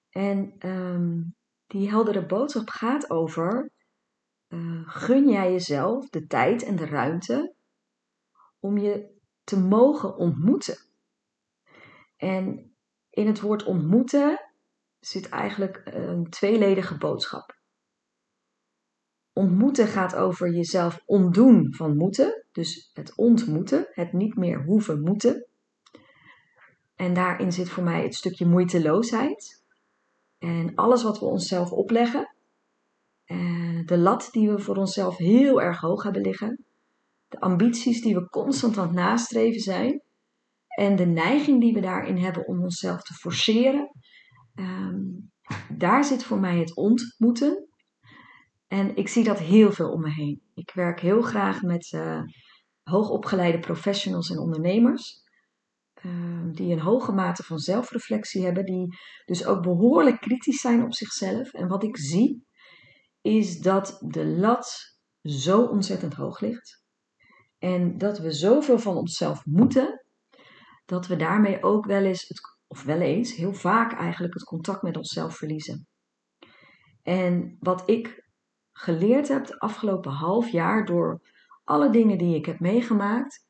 En 0.09 0.53
uh, 0.59 1.23
die 1.67 1.89
heldere 1.89 2.25
boodschap 2.25 2.69
gaat 2.69 3.09
over: 3.09 3.71
uh, 4.47 4.87
gun 4.87 5.29
jij 5.29 5.51
jezelf 5.51 6.09
de 6.09 6.25
tijd 6.25 6.63
en 6.63 6.75
de 6.75 6.85
ruimte 6.85 7.55
om 8.59 8.77
je 8.77 9.19
te 9.51 9.59
mogen 9.59 10.15
ontmoeten. 10.15 10.77
En 12.17 12.75
in 13.09 13.27
het 13.27 13.41
woord 13.41 13.63
ontmoeten 13.63 14.51
zit 14.99 15.29
eigenlijk 15.29 15.81
een 15.83 16.29
tweeledige 16.29 16.97
boodschap. 16.97 17.59
Ontmoeten 19.33 19.87
gaat 19.87 20.15
over 20.15 20.53
jezelf 20.53 21.01
ontdoen 21.05 21.73
van 21.73 21.97
moeten, 21.97 22.45
dus 22.51 22.89
het 22.93 23.15
ontmoeten, 23.15 23.87
het 23.91 24.13
niet 24.13 24.35
meer 24.35 24.63
hoeven 24.63 25.01
moeten. 25.01 25.47
En 26.95 27.13
daarin 27.13 27.51
zit 27.51 27.69
voor 27.69 27.83
mij 27.83 28.03
het 28.03 28.15
stukje 28.15 28.45
moeiteloosheid. 28.45 29.63
En 30.37 30.75
alles 30.75 31.03
wat 31.03 31.19
we 31.19 31.25
onszelf 31.25 31.71
opleggen, 31.71 32.35
eh, 33.23 33.85
de 33.85 33.97
lat 33.97 34.29
die 34.31 34.51
we 34.51 34.59
voor 34.59 34.75
onszelf 34.75 35.17
heel 35.17 35.61
erg 35.61 35.79
hoog 35.79 36.03
hebben 36.03 36.21
liggen, 36.21 36.65
de 37.31 37.39
ambities 37.39 38.01
die 38.01 38.15
we 38.15 38.29
constant 38.29 38.77
aan 38.77 38.87
het 38.87 38.95
nastreven 38.95 39.59
zijn 39.59 40.01
en 40.67 40.95
de 40.95 41.05
neiging 41.05 41.61
die 41.61 41.73
we 41.73 41.79
daarin 41.79 42.17
hebben 42.17 42.47
om 42.47 42.61
onszelf 42.61 43.01
te 43.01 43.13
forceren, 43.13 43.89
ehm, 44.53 44.99
daar 45.77 46.03
zit 46.03 46.23
voor 46.23 46.39
mij 46.39 46.59
het 46.59 46.75
ontmoeten. 46.75 47.67
En 48.67 48.95
ik 48.95 49.07
zie 49.07 49.23
dat 49.23 49.39
heel 49.39 49.71
veel 49.71 49.91
om 49.91 50.01
me 50.01 50.11
heen. 50.11 50.41
Ik 50.53 50.71
werk 50.73 50.99
heel 50.99 51.21
graag 51.21 51.61
met 51.61 51.91
uh, 51.91 52.21
hoogopgeleide 52.83 53.59
professionals 53.59 54.29
en 54.29 54.37
ondernemers. 54.37 55.21
Ehm, 55.93 56.51
die 56.51 56.71
een 56.71 56.79
hoge 56.79 57.11
mate 57.11 57.43
van 57.43 57.57
zelfreflectie 57.57 58.43
hebben, 58.43 58.65
die 58.65 58.97
dus 59.25 59.45
ook 59.45 59.61
behoorlijk 59.61 60.19
kritisch 60.19 60.61
zijn 60.61 60.83
op 60.83 60.93
zichzelf. 60.93 61.53
En 61.53 61.67
wat 61.67 61.83
ik 61.83 61.97
zie, 61.97 62.45
is 63.21 63.59
dat 63.59 63.97
de 64.07 64.25
lat 64.25 64.97
zo 65.21 65.65
ontzettend 65.65 66.13
hoog 66.13 66.39
ligt. 66.39 66.80
En 67.61 67.97
dat 67.97 68.19
we 68.19 68.31
zoveel 68.31 68.79
van 68.79 68.97
onszelf 68.97 69.45
moeten, 69.45 70.03
dat 70.85 71.07
we 71.07 71.15
daarmee 71.15 71.63
ook 71.63 71.85
wel 71.85 72.03
eens, 72.03 72.27
het, 72.27 72.41
of 72.67 72.83
wel 72.83 72.99
eens, 72.99 73.35
heel 73.35 73.53
vaak 73.53 73.93
eigenlijk 73.93 74.33
het 74.33 74.43
contact 74.43 74.81
met 74.81 74.97
onszelf 74.97 75.35
verliezen. 75.35 75.87
En 77.03 77.57
wat 77.59 77.89
ik 77.89 78.29
geleerd 78.71 79.27
heb 79.27 79.45
de 79.45 79.59
afgelopen 79.59 80.11
half 80.11 80.49
jaar 80.49 80.85
door 80.85 81.21
alle 81.63 81.89
dingen 81.89 82.17
die 82.17 82.35
ik 82.35 82.45
heb 82.45 82.59
meegemaakt, 82.59 83.45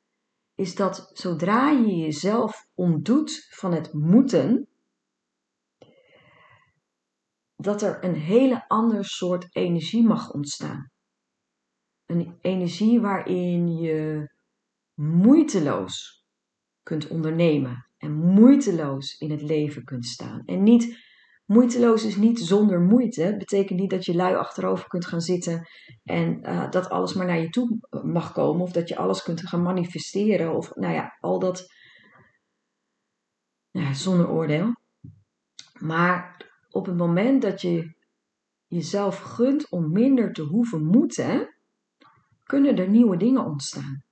is 0.55 0.75
dat 0.75 1.09
zodra 1.13 1.69
je 1.69 1.95
jezelf 1.95 2.67
ontdoet 2.73 3.47
van 3.49 3.73
het 3.73 3.93
moeten, 3.93 4.67
dat 7.55 7.81
er 7.81 8.03
een 8.03 8.15
hele 8.15 8.67
ander 8.67 9.05
soort 9.05 9.55
energie 9.55 10.03
mag 10.03 10.31
ontstaan 10.31 10.90
een 12.11 12.37
energie 12.41 13.01
waarin 13.01 13.77
je 13.77 14.29
moeiteloos 14.93 16.25
kunt 16.83 17.07
ondernemen 17.07 17.87
en 17.97 18.13
moeiteloos 18.13 19.17
in 19.17 19.31
het 19.31 19.41
leven 19.41 19.83
kunt 19.83 20.05
staan. 20.05 20.41
En 20.45 20.63
niet 20.63 20.97
moeiteloos 21.45 22.05
is 22.05 22.15
niet 22.15 22.39
zonder 22.39 22.81
moeite. 22.81 23.21
Het 23.21 23.37
betekent 23.37 23.79
niet 23.79 23.89
dat 23.89 24.05
je 24.05 24.15
lui 24.15 24.35
achterover 24.35 24.87
kunt 24.87 25.05
gaan 25.05 25.21
zitten 25.21 25.67
en 26.03 26.39
uh, 26.49 26.69
dat 26.69 26.89
alles 26.89 27.13
maar 27.13 27.25
naar 27.25 27.41
je 27.41 27.49
toe 27.49 27.77
mag 28.03 28.31
komen 28.31 28.61
of 28.61 28.71
dat 28.71 28.89
je 28.89 28.97
alles 28.97 29.23
kunt 29.23 29.47
gaan 29.47 29.61
manifesteren 29.61 30.55
of 30.55 30.75
nou 30.75 30.93
ja, 30.93 31.17
al 31.19 31.39
dat 31.39 31.65
nou, 33.71 33.93
zonder 33.93 34.29
oordeel. 34.29 34.73
Maar 35.79 36.45
op 36.69 36.85
het 36.85 36.97
moment 36.97 37.41
dat 37.41 37.61
je 37.61 37.95
jezelf 38.67 39.17
gunt 39.17 39.69
om 39.69 39.91
minder 39.91 40.33
te 40.33 40.41
hoeven 40.41 40.85
moeten, 40.85 41.55
kunnen 42.51 42.77
er 42.77 42.89
nieuwe 42.89 43.17
dingen 43.17 43.45
ontstaan. 43.45 44.03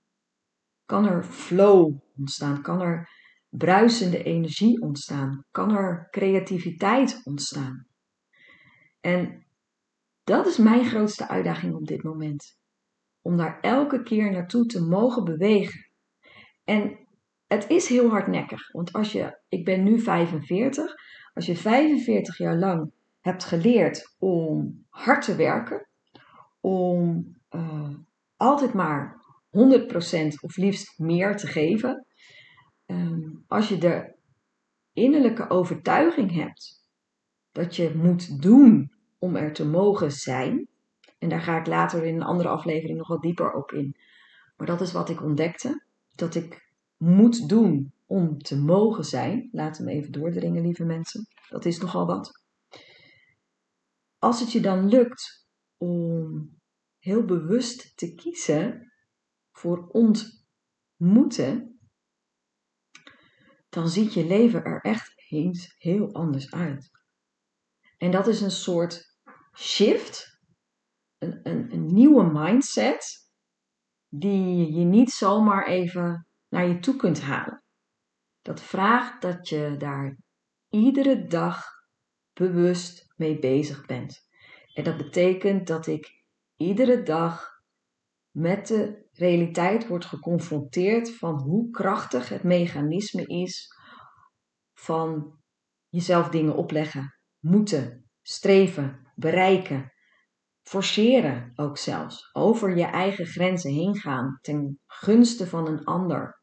Kan 0.86 1.05
er 1.05 1.24
flow 1.24 1.98
ontstaan? 2.17 2.62
Kan 2.62 2.81
er 2.81 3.10
bruisende 3.50 4.24
energie 4.24 4.81
ontstaan? 4.81 5.46
Kan 5.51 5.75
er 5.75 6.08
creativiteit 6.10 7.22
ontstaan? 7.24 7.88
En 9.00 9.46
dat 10.24 10.46
is 10.46 10.58
mijn 10.58 10.86
grootste 10.86 11.27
uitdaging 11.27 11.75
op 11.75 11.88
dit 11.88 12.03
moment. 12.03 12.58
Om 13.22 13.38
daar 13.38 13.60
elke 13.60 14.03
keer 14.03 14.31
naartoe 14.31 14.65
te 14.65 14.86
mogen 14.86 15.24
bewegen. 15.24 15.89
En 16.63 17.08
het 17.48 17.69
is 17.69 17.88
heel 17.88 18.10
hardnekkig, 18.10 18.72
want 18.72 18.93
als 18.93 19.12
je, 19.12 19.39
ik 19.50 19.65
ben 19.65 19.84
nu 19.84 20.00
45, 20.00 20.93
als 21.34 21.46
je 21.46 21.55
45 21.55 22.38
jaar 22.38 22.58
lang 22.58 22.91
hebt 23.19 23.43
geleerd 23.43 24.15
om 24.19 24.86
hard 24.89 25.25
te 25.25 25.36
werken, 25.36 25.88
om 26.60 27.36
uh, 27.51 27.93
altijd 28.39 28.74
maar 28.74 29.22
100% 29.50 30.39
of 30.41 30.58
liefst 30.58 31.00
meer 31.00 31.38
te 31.38 31.48
geven. 31.48 32.05
Ehm, 32.86 33.29
als 33.48 33.69
je 33.69 33.77
de 33.77 34.15
innerlijke 34.93 35.50
overtuiging 35.50 36.34
hebt 36.34 36.86
dat 37.51 37.75
je 37.75 37.96
moet 37.96 38.41
doen 38.41 38.91
om 39.17 39.36
er 39.36 39.53
te 39.53 39.65
mogen 39.65 40.12
zijn, 40.12 40.67
en 41.17 41.29
daar 41.29 41.41
ga 41.41 41.60
ik 41.60 41.67
later 41.67 42.05
in 42.05 42.15
een 42.15 42.24
andere 42.24 42.50
aflevering 42.50 42.98
nog 42.98 43.08
wat 43.08 43.22
dieper 43.22 43.53
op 43.53 43.72
in. 43.72 43.96
Maar 44.58 44.67
dat 44.67 44.81
is 44.81 44.91
wat 44.91 45.10
ik 45.10 45.24
ontdekte: 45.24 45.86
dat 46.15 46.36
ik 46.36 46.72
moet 46.98 47.50
doen 47.50 47.93
om 48.05 48.38
te 48.38 48.62
mogen 48.62 49.05
zijn. 49.05 49.50
Laat 49.51 49.77
hem 49.77 49.88
even 49.88 50.12
doordringen, 50.12 50.62
lieve 50.62 50.86
mensen. 50.86 51.27
Dat 51.50 51.65
is 51.65 51.79
nogal 51.79 52.05
wat. 52.05 52.43
Als 54.19 54.39
het 54.39 54.51
je 54.51 54.62
dan 54.62 54.88
lukt 54.88 55.48
om 55.77 56.59
heel 57.10 57.25
bewust 57.25 57.98
te 57.98 58.16
kiezen 58.16 58.94
voor 59.51 59.88
ontmoeten, 60.98 61.80
dan 63.70 63.89
ziet 63.89 64.13
je 64.13 64.25
leven 64.25 64.63
er 64.63 64.82
echt 64.82 65.13
eens 65.30 65.75
heel 65.78 66.13
anders 66.13 66.51
uit. 66.51 66.92
En 67.98 68.12
dat 68.12 68.28
is 68.28 68.42
een 68.42 68.51
soort 68.51 69.18
shift, 69.58 70.39
een, 71.18 71.39
een, 71.44 71.74
een 71.74 71.86
nieuwe 71.86 72.24
mindset, 72.24 73.30
die 74.08 74.72
je 74.72 74.84
niet 74.84 75.12
zomaar 75.12 75.68
even 75.68 76.28
naar 76.48 76.68
je 76.68 76.80
toe 76.80 76.96
kunt 76.96 77.22
halen. 77.22 77.63
Dat 78.42 78.62
vraagt 78.62 79.22
dat 79.22 79.50
je 79.50 79.75
daar 79.78 80.18
iedere 80.70 81.28
dag 81.28 81.66
bewust 82.34 83.13
mee 83.16 83.39
bezig 83.39 83.86
bent. 83.86 84.28
En 84.74 84.84
dat 84.84 84.98
betekent 84.98 85.68
dat 85.68 85.88
ik 85.88 86.18
iedere 86.60 87.04
dag 87.04 87.62
met 88.32 88.68
de 88.68 89.08
realiteit 89.12 89.88
wordt 89.88 90.06
geconfronteerd 90.06 91.16
van 91.16 91.42
hoe 91.42 91.70
krachtig 91.70 92.30
het 92.30 92.44
mechanisme 92.44 93.25
is 93.25 93.68
van 94.74 95.39
jezelf 95.88 96.30
dingen 96.30 96.56
opleggen, 96.56 97.16
moeten, 97.39 98.10
streven, 98.22 99.12
bereiken, 99.16 99.94
forceren 100.62 101.51
ook 101.56 101.78
zelfs, 101.78 102.30
over 102.34 102.78
je 102.78 102.86
eigen 102.86 103.25
grenzen 103.25 103.74
heen 103.74 103.96
gaan 103.96 104.38
ten 104.42 104.80
gunste 104.88 105.48
van 105.48 105.68
een 105.68 105.84
ander, 105.84 106.42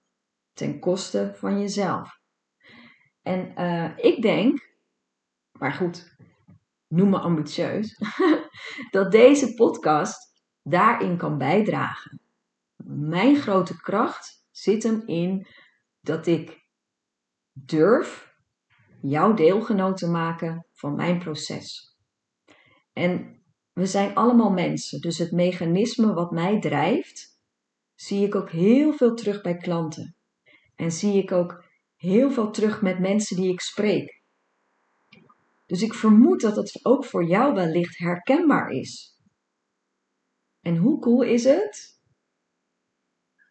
ten 0.53 0.81
koste 0.81 1.33
van 1.35 1.61
jezelf. 1.61 2.21
En 3.23 3.53
uh, 3.61 3.91
ik 3.97 4.23
denk, 4.23 4.75
maar 5.59 5.73
goed, 5.73 6.17
noem 6.89 7.11
me 7.11 7.19
ambitieus, 7.19 8.01
dat 8.91 9.13
deze 9.13 9.55
podcast 9.55 10.43
daarin 10.63 11.17
kan 11.17 11.39
bijdragen. 11.39 12.21
Mijn 12.85 13.37
grote 13.37 13.81
kracht 13.81 14.47
zit 14.51 14.83
hem 14.83 15.03
in 15.07 15.47
dat 16.01 16.27
ik 16.27 16.65
durf 17.53 18.35
jouw 19.01 19.35
deelgenoot 19.35 19.97
te 19.97 20.11
maken 20.11 20.67
van 20.73 20.95
mijn 20.95 21.19
proces. 21.19 21.97
En 22.93 23.43
we 23.73 23.87
zijn 23.87 24.15
allemaal 24.15 24.51
mensen, 24.51 25.01
dus 25.01 25.19
het 25.19 25.33
mechanisme 25.33 26.15
wat 26.15 26.31
mij 26.31 26.61
drijft, 26.61 27.41
zie 27.95 28.27
ik 28.27 28.35
ook 28.35 28.51
heel 28.51 28.93
veel 28.93 29.15
terug 29.15 29.43
bij 29.43 29.57
klanten. 29.57 30.17
En 30.75 30.93
zie 30.93 31.23
ik 31.23 31.33
ook 31.33 31.65
heel 31.97 32.31
veel 32.31 32.51
terug 32.51 32.83
met 32.83 32.99
mensen 32.99 33.37
die 33.37 33.53
ik 33.53 33.61
spreek. 33.61 34.16
Dus 35.67 35.83
ik 35.83 35.95
vermoed 35.95 36.41
dat 36.41 36.57
het 36.57 36.81
ook 36.83 37.05
voor 37.05 37.25
jou 37.25 37.55
wellicht 37.55 37.99
herkenbaar 37.99 38.71
is. 38.71 39.21
En 40.61 40.77
hoe 40.77 41.01
cool 41.01 41.23
is 41.23 41.45
het 41.45 42.01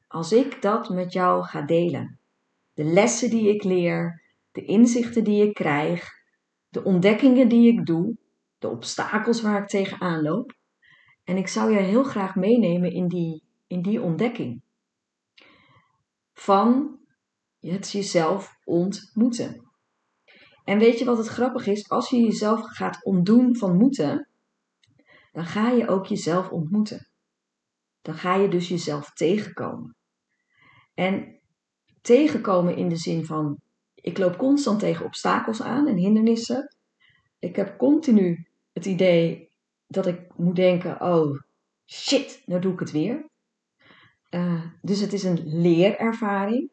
als 0.07 0.31
ik 0.31 0.61
dat 0.61 0.89
met 0.89 1.13
jou 1.13 1.43
ga 1.43 1.61
delen. 1.61 2.19
De 2.73 2.83
lessen 2.83 3.29
die 3.29 3.49
ik 3.49 3.63
leer, 3.63 4.23
de 4.51 4.65
inzichten 4.65 5.23
die 5.23 5.47
ik 5.47 5.53
krijg, 5.53 6.09
de 6.69 6.83
ontdekkingen 6.83 7.49
die 7.49 7.71
ik 7.71 7.85
doe, 7.85 8.17
de 8.57 8.69
obstakels 8.69 9.41
waar 9.41 9.61
ik 9.61 9.67
tegenaan 9.67 10.21
loop. 10.21 10.53
En 11.23 11.37
ik 11.37 11.47
zou 11.47 11.71
je 11.71 11.79
heel 11.79 12.03
graag 12.03 12.35
meenemen 12.35 12.91
in 12.91 13.07
die, 13.07 13.43
in 13.67 13.81
die 13.81 14.01
ontdekking. 14.01 14.61
Van 16.33 16.99
het 17.59 17.91
jezelf 17.91 18.59
ontmoeten. 18.63 19.64
En 20.65 20.79
weet 20.79 20.99
je 20.99 21.05
wat 21.05 21.17
het 21.17 21.27
grappig 21.27 21.67
is? 21.67 21.89
Als 21.89 22.09
je 22.09 22.21
jezelf 22.21 22.61
gaat 22.61 23.03
ontdoen 23.03 23.55
van 23.55 23.77
moeten, 23.77 24.27
dan 25.31 25.45
ga 25.45 25.69
je 25.69 25.87
ook 25.87 26.05
jezelf 26.05 26.49
ontmoeten. 26.49 27.09
Dan 28.01 28.15
ga 28.15 28.35
je 28.35 28.47
dus 28.47 28.67
jezelf 28.67 29.11
tegenkomen. 29.13 29.95
En 30.93 31.39
tegenkomen 32.01 32.75
in 32.75 32.89
de 32.89 32.95
zin 32.95 33.25
van, 33.25 33.61
ik 33.95 34.17
loop 34.17 34.37
constant 34.37 34.79
tegen 34.79 35.05
obstakels 35.05 35.61
aan 35.61 35.87
en 35.87 35.97
hindernissen. 35.97 36.75
Ik 37.39 37.55
heb 37.55 37.77
continu 37.77 38.47
het 38.73 38.85
idee 38.85 39.49
dat 39.87 40.07
ik 40.07 40.37
moet 40.37 40.55
denken, 40.55 41.01
oh 41.01 41.39
shit, 41.85 42.41
nou 42.45 42.61
doe 42.61 42.73
ik 42.73 42.79
het 42.79 42.91
weer. 42.91 43.29
Uh, 44.29 44.65
dus 44.81 44.99
het 44.99 45.13
is 45.13 45.23
een 45.23 45.61
leerervaring, 45.61 46.71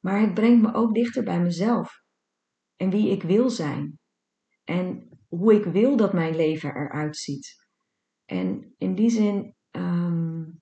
maar 0.00 0.20
het 0.20 0.34
brengt 0.34 0.62
me 0.62 0.74
ook 0.74 0.94
dichter 0.94 1.22
bij 1.22 1.40
mezelf 1.40 2.02
en 2.80 2.90
wie 2.90 3.10
ik 3.10 3.22
wil 3.22 3.50
zijn 3.50 3.98
en 4.64 5.08
hoe 5.28 5.54
ik 5.54 5.64
wil 5.64 5.96
dat 5.96 6.12
mijn 6.12 6.36
leven 6.36 6.74
eruit 6.74 7.16
ziet. 7.16 7.66
En 8.24 8.74
in 8.78 8.94
die 8.94 9.10
zin 9.10 9.54
um, 9.70 10.60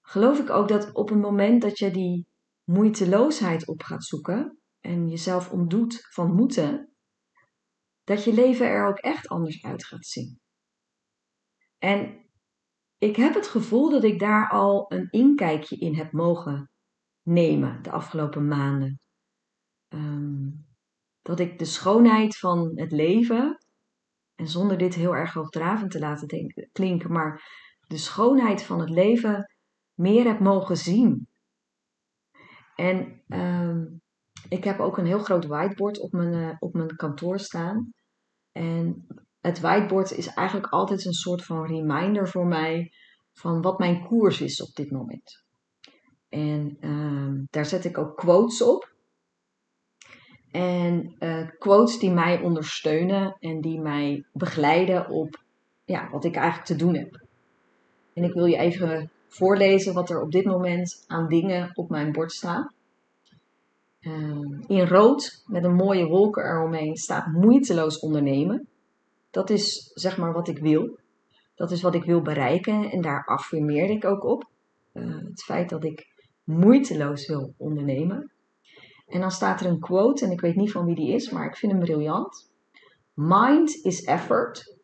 geloof 0.00 0.38
ik 0.38 0.50
ook 0.50 0.68
dat 0.68 0.92
op 0.92 1.08
het 1.08 1.18
moment 1.18 1.62
dat 1.62 1.78
je 1.78 1.90
die 1.90 2.26
moeiteloosheid 2.64 3.66
op 3.66 3.82
gaat 3.82 4.04
zoeken 4.04 4.58
en 4.80 5.08
jezelf 5.08 5.50
ontdoet 5.50 6.06
van 6.10 6.34
moeten, 6.34 6.92
dat 8.04 8.24
je 8.24 8.34
leven 8.34 8.66
er 8.66 8.86
ook 8.86 8.98
echt 8.98 9.28
anders 9.28 9.64
uit 9.64 9.86
gaat 9.86 10.06
zien. 10.06 10.40
En 11.78 12.26
ik 12.98 13.16
heb 13.16 13.34
het 13.34 13.46
gevoel 13.46 13.90
dat 13.90 14.04
ik 14.04 14.18
daar 14.18 14.50
al 14.50 14.92
een 14.92 15.10
inkijkje 15.10 15.76
in 15.76 15.94
heb 15.94 16.12
mogen 16.12 16.70
nemen 17.22 17.82
de 17.82 17.90
afgelopen 17.90 18.48
maanden. 18.48 19.00
Ehm, 19.88 20.50
dat 21.22 21.40
ik 21.40 21.58
de 21.58 21.64
schoonheid 21.64 22.38
van 22.38 22.72
het 22.74 22.92
leven, 22.92 23.58
en 24.34 24.48
zonder 24.48 24.78
dit 24.78 24.94
heel 24.94 25.16
erg 25.16 25.32
hoogdravend 25.32 25.90
te 25.90 25.98
laten 25.98 26.52
klinken, 26.72 27.12
maar 27.12 27.42
de 27.86 27.96
schoonheid 27.96 28.62
van 28.62 28.80
het 28.80 28.90
leven 28.90 29.54
meer 29.94 30.24
heb 30.24 30.40
mogen 30.40 30.76
zien. 30.76 31.28
En 32.74 33.22
ehm, 33.28 33.84
ik 34.48 34.64
heb 34.64 34.80
ook 34.80 34.98
een 34.98 35.06
heel 35.06 35.18
groot 35.18 35.46
whiteboard 35.46 36.00
op 36.00 36.12
mijn, 36.12 36.32
uh, 36.32 36.56
op 36.58 36.74
mijn 36.74 36.96
kantoor 36.96 37.38
staan. 37.40 37.92
En 38.52 39.06
het 39.40 39.60
whiteboard 39.60 40.10
is 40.10 40.26
eigenlijk 40.26 40.72
altijd 40.72 41.04
een 41.04 41.12
soort 41.12 41.44
van 41.44 41.66
reminder 41.66 42.28
voor 42.28 42.46
mij 42.46 42.92
van 43.32 43.62
wat 43.62 43.78
mijn 43.78 44.06
koers 44.06 44.40
is 44.40 44.62
op 44.62 44.74
dit 44.74 44.90
moment. 44.90 45.44
En 46.28 46.76
ehm, 46.80 47.44
daar 47.50 47.66
zet 47.66 47.84
ik 47.84 47.98
ook 47.98 48.16
quotes 48.16 48.62
op. 48.62 48.96
En 50.58 51.14
uh, 51.20 51.48
quotes 51.58 51.98
die 51.98 52.10
mij 52.10 52.40
ondersteunen 52.40 53.36
en 53.40 53.60
die 53.60 53.80
mij 53.80 54.24
begeleiden 54.32 55.08
op 55.08 55.42
ja, 55.84 56.10
wat 56.10 56.24
ik 56.24 56.34
eigenlijk 56.34 56.66
te 56.66 56.76
doen 56.76 56.94
heb. 56.94 57.20
En 58.14 58.24
ik 58.24 58.32
wil 58.32 58.44
je 58.44 58.56
even 58.56 59.10
voorlezen 59.28 59.94
wat 59.94 60.10
er 60.10 60.20
op 60.20 60.32
dit 60.32 60.44
moment 60.44 61.04
aan 61.06 61.28
dingen 61.28 61.70
op 61.74 61.90
mijn 61.90 62.12
bord 62.12 62.32
staan. 62.32 62.72
Uh, 64.00 64.58
in 64.66 64.86
rood, 64.86 65.42
met 65.46 65.64
een 65.64 65.74
mooie 65.74 66.06
wolken 66.06 66.44
eromheen, 66.44 66.96
staat 66.96 67.26
moeiteloos 67.26 67.98
ondernemen. 67.98 68.68
Dat 69.30 69.50
is 69.50 69.90
zeg 69.94 70.18
maar 70.18 70.32
wat 70.32 70.48
ik 70.48 70.58
wil. 70.58 70.98
Dat 71.54 71.70
is 71.70 71.82
wat 71.82 71.94
ik 71.94 72.04
wil 72.04 72.22
bereiken 72.22 72.90
en 72.90 73.00
daar 73.00 73.24
affirmeer 73.24 73.90
ik 73.90 74.04
ook 74.04 74.24
op. 74.24 74.44
Uh, 74.92 75.18
het 75.28 75.42
feit 75.42 75.68
dat 75.68 75.84
ik 75.84 76.06
moeiteloos 76.44 77.26
wil 77.26 77.54
ondernemen. 77.56 78.32
En 79.08 79.20
dan 79.20 79.30
staat 79.30 79.60
er 79.60 79.66
een 79.66 79.80
quote, 79.80 80.24
en 80.24 80.30
ik 80.30 80.40
weet 80.40 80.56
niet 80.56 80.72
van 80.72 80.84
wie 80.84 80.94
die 80.94 81.14
is, 81.14 81.30
maar 81.30 81.46
ik 81.46 81.56
vind 81.56 81.72
hem 81.72 81.80
briljant. 81.80 82.50
Mind 83.14 83.84
is 83.84 84.04
effort, 84.04 84.76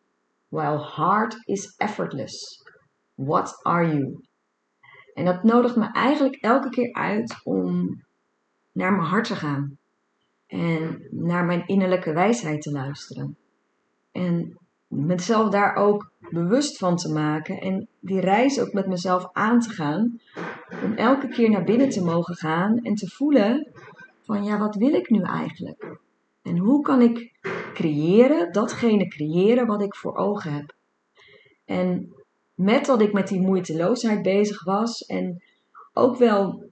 while 0.49 0.93
heart 0.97 1.37
is 1.45 1.75
effortless. 1.77 2.63
What 3.15 3.61
are 3.63 3.87
you? 3.87 4.25
En 5.15 5.25
dat 5.25 5.43
nodigt 5.43 5.77
me 5.77 5.93
eigenlijk 5.93 6.35
elke 6.35 6.69
keer 6.69 6.93
uit 6.93 7.41
om 7.43 8.03
naar 8.73 8.93
mijn 8.93 9.09
hart 9.09 9.27
te 9.27 9.35
gaan. 9.35 9.79
En 10.47 11.07
naar 11.11 11.45
mijn 11.45 11.67
innerlijke 11.67 12.13
wijsheid 12.13 12.63
te 12.63 12.71
luisteren. 12.71 13.37
En 14.13 14.59
mezelf 14.87 15.51
daar 15.51 15.75
ook 15.75 16.13
bewust 16.31 16.79
van 16.79 16.97
te 16.97 17.13
maken. 17.13 17.61
En 17.61 17.89
die 18.01 18.21
reis 18.21 18.61
ook 18.61 18.73
met 18.73 18.87
mezelf 18.87 19.29
aan 19.33 19.61
te 19.61 19.71
gaan. 19.71 20.21
Om 20.83 20.93
elke 20.93 21.29
keer 21.29 21.51
naar 21.51 21.65
binnen 21.65 21.89
te 21.89 22.05
mogen 22.05 22.35
gaan 22.35 22.79
en 22.83 22.95
te 22.95 23.09
voelen 23.09 23.73
van 24.25 24.45
ja, 24.45 24.59
wat 24.59 24.75
wil 24.75 24.95
ik 24.95 25.11
nu 25.11 25.23
eigenlijk? 25.23 25.99
En 26.43 26.59
hoe 26.59 26.83
kan 26.83 27.01
ik 27.01 27.33
creëren, 27.75 28.53
datgene 28.53 29.09
creëren 29.09 29.67
wat 29.67 29.83
ik 29.83 29.95
voor 29.95 30.17
ogen 30.17 30.53
heb? 30.53 30.75
En 31.65 32.15
met 32.55 32.87
dat 32.87 33.01
ik 33.01 33.13
met 33.13 33.29
die 33.29 33.41
moeiteloosheid 33.41 34.23
bezig 34.23 34.65
was 34.65 35.01
en 35.01 35.43
ook 35.93 36.17
wel 36.17 36.71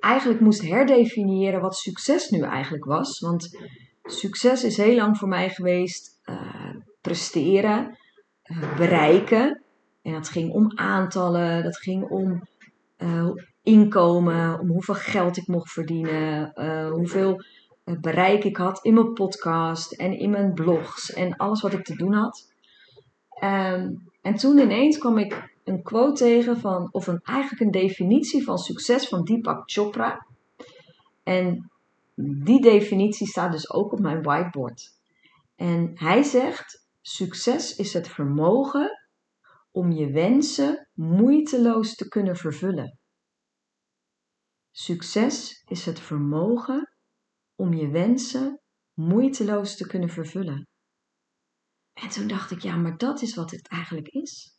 eigenlijk 0.00 0.40
moest 0.40 0.62
herdefiniëren 0.62 1.60
wat 1.60 1.76
succes 1.76 2.30
nu 2.30 2.40
eigenlijk 2.40 2.84
was. 2.84 3.20
Want 3.20 3.58
succes 4.02 4.64
is 4.64 4.76
heel 4.76 4.94
lang 4.94 5.18
voor 5.18 5.28
mij 5.28 5.50
geweest 5.50 6.20
uh, 6.24 6.74
presteren, 7.00 7.98
uh, 8.44 8.76
bereiken. 8.76 9.62
En 10.02 10.12
dat 10.12 10.28
ging 10.28 10.52
om 10.52 10.72
aantallen, 10.74 11.62
dat 11.62 11.76
ging 11.76 12.08
om 12.08 12.48
uh, 12.98 13.30
inkomen, 13.66 14.60
om 14.60 14.68
hoeveel 14.68 14.94
geld 14.94 15.36
ik 15.36 15.46
mocht 15.46 15.72
verdienen, 15.72 16.52
hoeveel 16.90 17.42
bereik 17.84 18.44
ik 18.44 18.56
had 18.56 18.84
in 18.84 18.94
mijn 18.94 19.12
podcast 19.12 19.92
en 19.92 20.18
in 20.18 20.30
mijn 20.30 20.54
blogs 20.54 21.12
en 21.12 21.36
alles 21.36 21.60
wat 21.60 21.72
ik 21.72 21.84
te 21.84 21.96
doen 21.96 22.12
had. 22.12 22.52
Um, 23.44 24.10
en 24.22 24.34
toen 24.34 24.58
ineens 24.58 24.98
kwam 24.98 25.18
ik 25.18 25.54
een 25.64 25.82
quote 25.82 26.24
tegen 26.24 26.60
van, 26.60 26.88
of 26.92 27.06
een, 27.06 27.20
eigenlijk 27.22 27.60
een 27.60 27.70
definitie 27.70 28.44
van 28.44 28.58
succes 28.58 29.08
van 29.08 29.24
Deepak 29.24 29.62
Chopra. 29.70 30.26
En 31.22 31.70
die 32.44 32.60
definitie 32.60 33.26
staat 33.26 33.52
dus 33.52 33.72
ook 33.72 33.92
op 33.92 34.00
mijn 34.00 34.22
whiteboard. 34.22 34.92
En 35.56 35.90
hij 35.94 36.22
zegt: 36.22 36.86
succes 37.02 37.76
is 37.76 37.92
het 37.92 38.08
vermogen 38.08 39.06
om 39.70 39.92
je 39.92 40.10
wensen 40.10 40.88
moeiteloos 40.94 41.94
te 41.94 42.08
kunnen 42.08 42.36
vervullen. 42.36 42.98
Succes 44.78 45.62
is 45.66 45.86
het 45.86 46.00
vermogen 46.00 46.92
om 47.54 47.74
je 47.74 47.88
wensen 47.88 48.60
moeiteloos 48.94 49.76
te 49.76 49.86
kunnen 49.86 50.08
vervullen. 50.08 50.68
En 51.92 52.08
toen 52.08 52.26
dacht 52.28 52.50
ik, 52.50 52.60
ja, 52.60 52.76
maar 52.76 52.96
dat 52.96 53.22
is 53.22 53.34
wat 53.34 53.50
het 53.50 53.68
eigenlijk 53.68 54.08
is. 54.08 54.58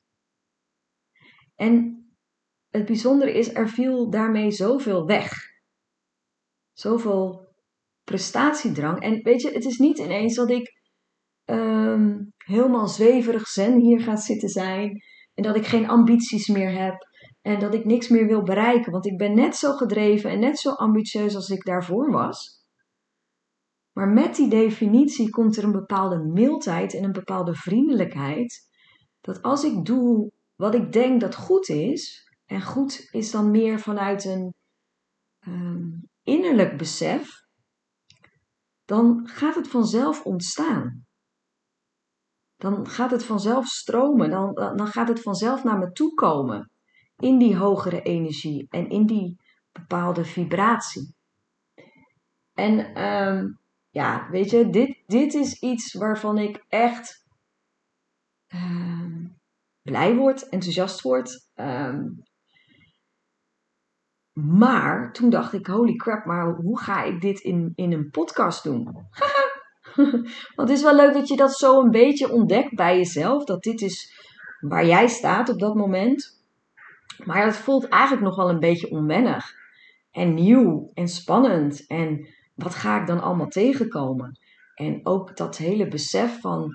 En 1.56 2.06
het 2.70 2.86
bijzondere 2.86 3.34
is, 3.34 3.54
er 3.54 3.70
viel 3.70 4.10
daarmee 4.10 4.52
zoveel 4.52 5.06
weg. 5.06 5.34
Zoveel 6.74 7.56
prestatiedrang. 8.04 9.02
En 9.02 9.24
weet 9.24 9.42
je, 9.42 9.52
het 9.52 9.66
is 9.66 9.78
niet 9.78 9.98
ineens 9.98 10.36
dat 10.36 10.50
ik 10.50 10.82
ehm, 11.44 12.24
helemaal 12.38 12.88
zweverig 12.88 13.48
zen 13.48 13.80
hier 13.80 14.00
ga 14.00 14.16
zitten 14.16 14.50
zijn. 14.50 15.02
En 15.34 15.44
dat 15.44 15.56
ik 15.56 15.66
geen 15.66 15.88
ambities 15.88 16.48
meer 16.48 16.72
heb. 16.72 17.07
En 17.48 17.60
dat 17.60 17.74
ik 17.74 17.86
niks 17.86 18.08
meer 18.08 18.28
wil 18.28 18.44
bereiken. 18.44 18.92
Want 18.92 19.06
ik 19.06 19.18
ben 19.18 19.36
net 19.36 19.56
zo 19.56 19.74
gedreven 19.74 20.30
en 20.30 20.40
net 20.40 20.60
zo 20.60 20.72
ambitieus 20.72 21.36
als 21.36 21.50
ik 21.50 21.64
daarvoor 21.64 22.12
was. 22.12 22.66
Maar 23.92 24.08
met 24.08 24.36
die 24.36 24.50
definitie 24.50 25.30
komt 25.30 25.58
er 25.58 25.64
een 25.64 25.72
bepaalde 25.72 26.18
mildheid 26.18 26.94
en 26.94 27.04
een 27.04 27.12
bepaalde 27.12 27.56
vriendelijkheid. 27.56 28.70
Dat 29.22 29.42
als 29.42 29.64
ik 29.64 29.86
doe 29.86 30.32
wat 30.56 30.76
ik 30.76 30.92
denk 30.92 31.22
dat 31.22 31.36
goed 31.36 31.70
is, 31.70 32.32
en 32.46 32.62
goed 32.62 33.08
is 33.12 33.32
dan 33.32 33.52
meer 33.52 33.80
vanuit 33.80 34.26
een 34.26 34.54
um, 35.48 36.10
innerlijk 36.24 36.78
besef, 36.78 37.30
dan 38.86 39.28
gaat 39.28 39.56
het 39.56 39.68
vanzelf 39.68 40.24
ontstaan. 40.24 41.06
Dan 42.56 42.88
gaat 42.88 43.12
het 43.12 43.24
vanzelf 43.24 43.66
stromen, 43.66 44.30
dan, 44.30 44.54
dan 44.54 44.88
gaat 44.88 45.08
het 45.08 45.22
vanzelf 45.22 45.64
naar 45.64 45.78
me 45.78 45.92
toe 45.92 46.14
komen. 46.14 46.72
In 47.18 47.38
die 47.38 47.56
hogere 47.56 48.02
energie 48.02 48.68
en 48.70 48.90
in 48.90 49.06
die 49.06 49.40
bepaalde 49.72 50.26
vibratie. 50.26 51.16
En 52.54 53.04
um, 53.04 53.60
ja, 53.90 54.28
weet 54.30 54.50
je, 54.50 54.70
dit, 54.70 55.04
dit 55.06 55.34
is 55.34 55.60
iets 55.60 55.94
waarvan 55.94 56.38
ik 56.38 56.66
echt 56.68 57.26
uh, 58.54 59.26
blij 59.82 60.16
word, 60.16 60.50
enthousiast 60.50 61.02
word. 61.02 61.50
Ehm, 61.54 62.06
maar 64.34 65.14
toen 65.14 65.30
dacht 65.30 65.54
ik, 65.54 65.68
holy 65.68 65.96
crap, 65.96 66.26
maar 66.26 66.56
hoe 66.56 66.80
ga 66.80 67.04
ik 67.04 67.22
dit 67.22 67.40
in, 67.40 67.72
in 67.76 67.92
een 67.92 68.10
podcast 68.10 68.64
doen? 68.64 68.84
Want 70.56 70.70
het 70.70 70.70
is 70.70 70.84
wel 70.84 70.96
leuk 70.96 71.14
dat 71.14 71.28
je 71.28 71.36
dat 71.36 71.58
zo 71.58 71.82
een 71.82 71.92
beetje 71.92 72.32
ontdekt 72.32 72.76
bij 72.76 72.98
jezelf. 72.98 73.44
Dat 73.44 73.64
dit 73.64 73.82
is 73.82 74.14
waar 74.60 74.86
jij 74.86 75.08
staat 75.08 75.50
op 75.50 75.60
dat 75.60 75.76
moment. 75.76 76.37
Maar 77.26 77.46
het 77.46 77.58
voelt 77.58 77.88
eigenlijk 77.88 78.24
nog 78.24 78.36
wel 78.36 78.50
een 78.50 78.60
beetje 78.60 78.92
onwennig. 78.92 79.52
En 80.12 80.34
nieuw 80.34 80.92
en 80.94 81.08
spannend. 81.08 81.88
En 81.88 82.28
wat 82.56 82.76
ga 82.76 83.02
ik 83.02 83.08
dan 83.08 83.22
allemaal 83.22 83.48
tegenkomen? 83.48 84.40
En 84.76 85.00
ook 85.04 85.38
dat 85.38 85.58
hele 85.58 85.88
besef 85.88 86.40
van 86.42 86.72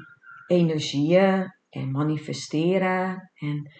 energieën 0.46 1.54
en 1.70 1.90
manifesteren. 1.90 3.30
En 3.34 3.72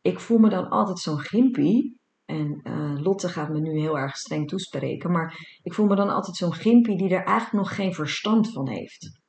ik 0.00 0.20
voel 0.20 0.38
me 0.38 0.48
dan 0.48 0.68
altijd 0.68 0.98
zo'n 0.98 1.20
gimpie. 1.20 1.98
En 2.24 2.60
uh, 2.62 3.02
Lotte 3.02 3.28
gaat 3.28 3.48
me 3.48 3.60
nu 3.60 3.78
heel 3.78 3.98
erg 3.98 4.16
streng 4.16 4.48
toespreken. 4.48 5.10
Maar 5.10 5.58
ik 5.62 5.74
voel 5.74 5.86
me 5.86 5.96
dan 5.96 6.08
altijd 6.08 6.36
zo'n 6.36 6.54
gimpie 6.54 6.96
die 6.96 7.08
er 7.08 7.24
eigenlijk 7.24 7.52
nog 7.52 7.74
geen 7.74 7.94
verstand 7.94 8.52
van 8.52 8.68
heeft. 8.68 9.20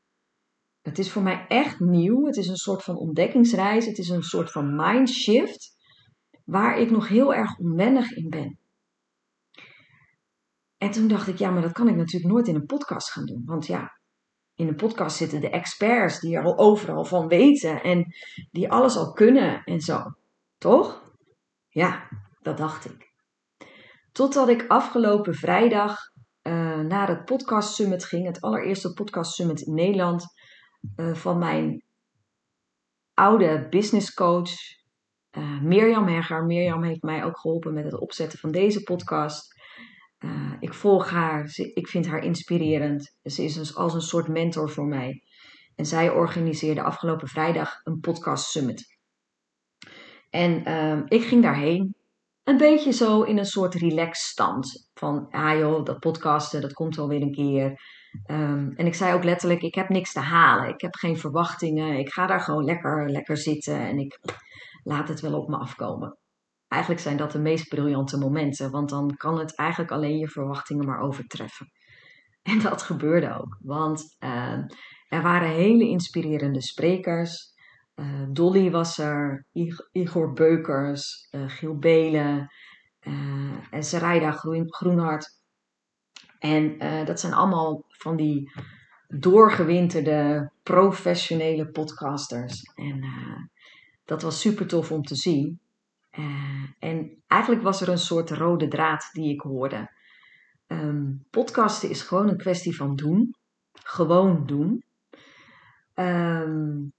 Het 0.81 0.99
is 0.99 1.11
voor 1.11 1.21
mij 1.21 1.45
echt 1.47 1.79
nieuw. 1.79 2.25
Het 2.25 2.37
is 2.37 2.47
een 2.47 2.55
soort 2.55 2.83
van 2.83 2.97
ontdekkingsreis. 2.97 3.85
Het 3.85 3.97
is 3.97 4.09
een 4.09 4.23
soort 4.23 4.51
van 4.51 4.75
mindshift. 4.75 5.79
Waar 6.45 6.79
ik 6.79 6.91
nog 6.91 7.07
heel 7.07 7.33
erg 7.33 7.57
onwennig 7.57 8.11
in 8.11 8.29
ben. 8.29 8.59
En 10.77 10.91
toen 10.91 11.07
dacht 11.07 11.27
ik, 11.27 11.37
ja, 11.37 11.49
maar 11.49 11.61
dat 11.61 11.71
kan 11.71 11.87
ik 11.87 11.95
natuurlijk 11.95 12.33
nooit 12.33 12.47
in 12.47 12.55
een 12.55 12.65
podcast 12.65 13.11
gaan 13.11 13.25
doen. 13.25 13.43
Want 13.45 13.67
ja, 13.67 13.99
in 14.55 14.67
een 14.67 14.75
podcast 14.75 15.17
zitten 15.17 15.41
de 15.41 15.49
experts 15.49 16.19
die 16.19 16.35
er 16.35 16.43
al 16.43 16.57
overal 16.57 17.05
van 17.05 17.27
weten 17.27 17.83
en 17.83 18.15
die 18.51 18.71
alles 18.71 18.97
al 18.97 19.11
kunnen 19.11 19.63
en 19.63 19.79
zo. 19.79 20.03
Toch? 20.57 21.13
Ja, 21.69 22.07
dat 22.41 22.57
dacht 22.57 22.85
ik. 22.85 23.13
Totdat 24.11 24.49
ik 24.49 24.67
afgelopen 24.67 25.33
vrijdag 25.33 25.97
uh, 26.43 26.79
naar 26.79 27.07
het 27.07 27.25
podcast 27.25 27.73
summit 27.73 28.05
ging, 28.05 28.25
het 28.25 28.41
allereerste 28.41 28.93
podcast 28.93 29.33
summit 29.33 29.61
in 29.61 29.73
Nederland, 29.73 30.25
uh, 30.95 31.15
van 31.15 31.37
mijn 31.37 31.83
oude 33.13 33.67
business 33.69 34.13
coach 34.13 34.51
uh, 35.37 35.61
Mirjam 35.61 36.07
Hegger. 36.07 36.45
Mirjam 36.45 36.83
heeft 36.83 37.01
mij 37.01 37.23
ook 37.23 37.39
geholpen 37.39 37.73
met 37.73 37.83
het 37.83 37.99
opzetten 37.99 38.39
van 38.39 38.51
deze 38.51 38.83
podcast. 38.83 39.59
Uh, 40.19 40.53
ik 40.59 40.73
volg 40.73 41.09
haar, 41.09 41.51
ik 41.73 41.87
vind 41.87 42.07
haar 42.07 42.23
inspirerend. 42.23 43.17
Ze 43.23 43.43
is 43.43 43.53
dus 43.53 43.75
als 43.75 43.93
een 43.93 44.01
soort 44.01 44.27
mentor 44.27 44.69
voor 44.69 44.87
mij. 44.87 45.23
En 45.75 45.85
zij 45.85 46.09
organiseerde 46.09 46.83
afgelopen 46.83 47.27
vrijdag 47.27 47.79
een 47.83 47.99
podcast 47.99 48.49
summit. 48.49 48.97
En 50.29 50.69
uh, 50.69 51.01
ik 51.07 51.23
ging 51.23 51.41
daarheen. 51.43 51.95
Een 52.43 52.57
beetje 52.57 52.91
zo 52.91 53.21
in 53.21 53.37
een 53.37 53.45
soort 53.45 53.73
relax 53.73 54.27
stand. 54.27 54.89
Van, 54.93 55.27
ah 55.29 55.57
joh, 55.57 55.85
dat 55.85 55.99
podcasten, 55.99 56.61
dat 56.61 56.73
komt 56.73 56.95
wel 56.95 57.07
weer 57.07 57.21
een 57.21 57.31
keer. 57.31 57.79
Um, 58.25 58.71
en 58.75 58.85
ik 58.85 58.95
zei 58.95 59.13
ook 59.13 59.23
letterlijk, 59.23 59.61
ik 59.61 59.75
heb 59.75 59.89
niks 59.89 60.13
te 60.13 60.19
halen. 60.19 60.69
Ik 60.69 60.81
heb 60.81 60.95
geen 60.95 61.17
verwachtingen. 61.17 61.97
Ik 61.97 62.11
ga 62.11 62.27
daar 62.27 62.41
gewoon 62.41 62.63
lekker, 62.63 63.09
lekker 63.09 63.37
zitten. 63.37 63.79
En 63.79 63.97
ik 63.99 64.19
laat 64.83 65.07
het 65.07 65.19
wel 65.19 65.39
op 65.41 65.49
me 65.49 65.57
afkomen 65.57 66.19
eigenlijk 66.71 67.01
zijn 67.01 67.17
dat 67.17 67.31
de 67.31 67.39
meest 67.39 67.67
briljante 67.67 68.17
momenten, 68.17 68.71
want 68.71 68.89
dan 68.89 69.15
kan 69.17 69.39
het 69.39 69.55
eigenlijk 69.55 69.91
alleen 69.91 70.17
je 70.17 70.27
verwachtingen 70.27 70.85
maar 70.85 71.01
overtreffen. 71.01 71.71
En 72.41 72.59
dat 72.59 72.81
gebeurde 72.81 73.37
ook, 73.39 73.57
want 73.59 74.15
uh, 74.19 74.57
er 75.07 75.21
waren 75.21 75.49
hele 75.49 75.87
inspirerende 75.87 76.61
sprekers. 76.61 77.53
Uh, 77.95 78.23
Dolly 78.29 78.71
was 78.71 78.97
er, 78.97 79.45
Igor 79.91 80.33
Beukers, 80.33 81.27
uh, 81.31 81.49
Giel 81.49 81.77
Belen 81.77 82.51
en 83.69 83.83
Sarayda 83.83 84.31
Groen, 84.31 84.73
Groenhart. 84.73 85.39
En 86.39 86.77
dat 87.05 87.19
zijn 87.19 87.33
allemaal 87.33 87.83
van 87.87 88.15
die 88.15 88.51
doorgewinterde 89.07 90.51
professionele 90.63 91.67
podcasters. 91.67 92.61
En 92.75 93.03
dat 94.11 94.21
was 94.21 94.39
super 94.39 94.67
tof 94.67 94.91
om 94.91 95.03
te 95.03 95.15
zien. 95.15 95.59
Uh, 96.19 96.63
en 96.79 97.23
eigenlijk 97.27 97.61
was 97.61 97.81
er 97.81 97.89
een 97.89 97.97
soort 97.97 98.29
rode 98.29 98.67
draad 98.67 99.09
die 99.11 99.33
ik 99.33 99.41
hoorde. 99.41 99.91
Um, 100.67 101.25
podcasten 101.29 101.89
is 101.89 102.01
gewoon 102.01 102.29
een 102.29 102.37
kwestie 102.37 102.75
van 102.75 102.95
doen. 102.95 103.35
Gewoon 103.71 104.45
doen. 104.45 104.83
Um, 105.95 106.93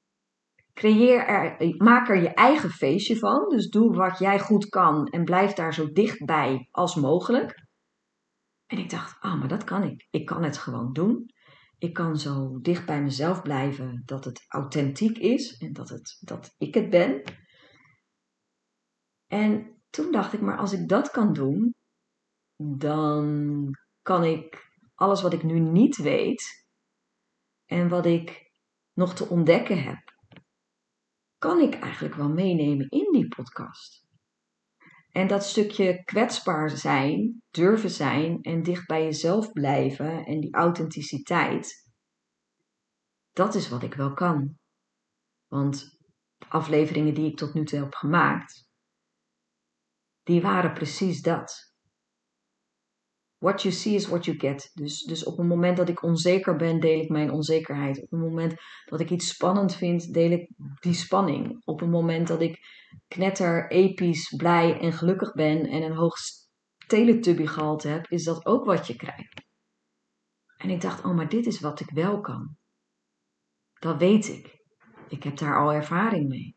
creëer 0.74 1.26
er, 1.26 1.74
maak 1.76 2.08
er 2.08 2.22
je 2.22 2.34
eigen 2.34 2.70
feestje 2.70 3.18
van. 3.18 3.48
Dus 3.48 3.68
doe 3.68 3.96
wat 3.96 4.18
jij 4.18 4.40
goed 4.40 4.68
kan 4.68 5.06
en 5.06 5.24
blijf 5.24 5.52
daar 5.52 5.74
zo 5.74 5.92
dichtbij 5.92 6.68
als 6.70 6.94
mogelijk. 6.94 7.64
En 8.66 8.78
ik 8.78 8.90
dacht, 8.90 9.20
ah, 9.20 9.32
oh, 9.32 9.38
maar 9.38 9.48
dat 9.48 9.64
kan 9.64 9.82
ik. 9.82 10.06
Ik 10.10 10.26
kan 10.26 10.42
het 10.42 10.58
gewoon 10.58 10.92
doen. 10.92 11.31
Ik 11.82 11.92
kan 11.92 12.18
zo 12.18 12.60
dicht 12.60 12.86
bij 12.86 13.02
mezelf 13.02 13.42
blijven 13.42 14.02
dat 14.04 14.24
het 14.24 14.44
authentiek 14.48 15.18
is 15.18 15.56
en 15.56 15.72
dat, 15.72 15.88
het, 15.88 16.16
dat 16.20 16.54
ik 16.58 16.74
het 16.74 16.90
ben. 16.90 17.22
En 19.26 19.82
toen 19.90 20.12
dacht 20.12 20.32
ik, 20.32 20.40
maar 20.40 20.58
als 20.58 20.72
ik 20.72 20.88
dat 20.88 21.10
kan 21.10 21.32
doen, 21.32 21.74
dan 22.56 23.70
kan 24.02 24.24
ik 24.24 24.70
alles 24.94 25.22
wat 25.22 25.32
ik 25.32 25.42
nu 25.42 25.58
niet 25.58 25.96
weet 25.96 26.66
en 27.64 27.88
wat 27.88 28.06
ik 28.06 28.52
nog 28.92 29.14
te 29.14 29.28
ontdekken 29.28 29.82
heb, 29.82 30.14
kan 31.38 31.60
ik 31.60 31.74
eigenlijk 31.74 32.14
wel 32.14 32.28
meenemen 32.28 32.88
in 32.88 33.12
die 33.12 33.28
podcast. 33.28 34.01
En 35.12 35.26
dat 35.26 35.44
stukje 35.44 36.04
kwetsbaar 36.04 36.70
zijn, 36.70 37.42
durven 37.50 37.90
zijn 37.90 38.42
en 38.42 38.62
dicht 38.62 38.86
bij 38.86 39.04
jezelf 39.04 39.52
blijven 39.52 40.24
en 40.24 40.40
die 40.40 40.54
authenticiteit, 40.54 41.90
dat 43.32 43.54
is 43.54 43.68
wat 43.68 43.82
ik 43.82 43.94
wel 43.94 44.12
kan. 44.14 44.58
Want 45.46 45.98
afleveringen 46.48 47.14
die 47.14 47.30
ik 47.30 47.36
tot 47.36 47.54
nu 47.54 47.64
toe 47.64 47.78
heb 47.78 47.94
gemaakt, 47.94 48.66
die 50.22 50.42
waren 50.42 50.72
precies 50.72 51.22
dat. 51.22 51.71
What 53.42 53.62
you 53.62 53.74
see 53.74 53.94
is 53.94 54.06
what 54.06 54.24
you 54.24 54.38
get. 54.38 54.70
Dus, 54.74 55.02
dus 55.02 55.24
op 55.24 55.36
het 55.36 55.46
moment 55.46 55.76
dat 55.76 55.88
ik 55.88 56.02
onzeker 56.02 56.56
ben, 56.56 56.80
deel 56.80 57.00
ik 57.00 57.08
mijn 57.08 57.30
onzekerheid. 57.30 58.02
Op 58.02 58.10
het 58.10 58.20
moment 58.20 58.54
dat 58.84 59.00
ik 59.00 59.10
iets 59.10 59.28
spannend 59.28 59.74
vind, 59.74 60.12
deel 60.12 60.30
ik 60.30 60.50
die 60.80 60.92
spanning. 60.94 61.62
Op 61.64 61.80
het 61.80 61.90
moment 61.90 62.28
dat 62.28 62.40
ik 62.40 62.58
knetter, 63.08 63.70
episch, 63.70 64.34
blij 64.36 64.80
en 64.80 64.92
gelukkig 64.92 65.32
ben 65.32 65.66
en 65.66 65.82
een 65.82 65.96
hoog 65.96 66.14
teletubby 66.86 67.46
gehalte 67.46 67.88
heb, 67.88 68.06
is 68.08 68.24
dat 68.24 68.46
ook 68.46 68.64
wat 68.64 68.86
je 68.86 68.96
krijgt. 68.96 69.42
En 70.56 70.70
ik 70.70 70.80
dacht, 70.80 71.04
oh, 71.04 71.14
maar 71.14 71.28
dit 71.28 71.46
is 71.46 71.60
wat 71.60 71.80
ik 71.80 71.90
wel 71.90 72.20
kan. 72.20 72.56
Dat 73.78 73.98
weet 73.98 74.28
ik. 74.28 74.62
Ik 75.08 75.22
heb 75.22 75.36
daar 75.36 75.58
al 75.58 75.72
ervaring 75.72 76.28
mee. 76.28 76.56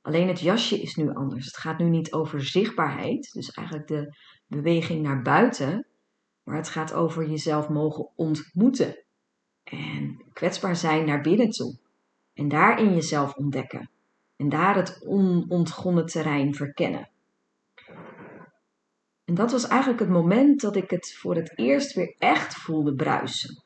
Alleen 0.00 0.28
het 0.28 0.40
jasje 0.40 0.80
is 0.80 0.94
nu 0.94 1.14
anders. 1.14 1.46
Het 1.46 1.56
gaat 1.56 1.78
nu 1.78 1.88
niet 1.88 2.12
over 2.12 2.44
zichtbaarheid, 2.44 3.32
dus 3.32 3.50
eigenlijk 3.50 3.88
de 3.88 4.16
beweging 4.46 5.02
naar 5.02 5.22
buiten, 5.22 5.86
maar 6.44 6.56
het 6.56 6.68
gaat 6.68 6.92
over 6.92 7.28
jezelf 7.28 7.68
mogen 7.68 8.08
ontmoeten 8.14 9.04
en 9.64 10.24
kwetsbaar 10.32 10.76
zijn 10.76 11.06
naar 11.06 11.20
binnen 11.20 11.50
toe. 11.50 11.78
En 12.34 12.48
daarin 12.48 12.94
jezelf 12.94 13.34
ontdekken 13.34 13.90
en 14.36 14.48
daar 14.48 14.76
het 14.76 15.04
onontgonnen 15.06 16.06
terrein 16.06 16.54
verkennen. 16.54 17.10
En 19.24 19.34
dat 19.34 19.52
was 19.52 19.66
eigenlijk 19.66 20.00
het 20.00 20.08
moment 20.08 20.60
dat 20.60 20.76
ik 20.76 20.90
het 20.90 21.14
voor 21.14 21.34
het 21.34 21.58
eerst 21.58 21.94
weer 21.94 22.14
echt 22.18 22.54
voelde 22.54 22.94
bruisen. 22.94 23.62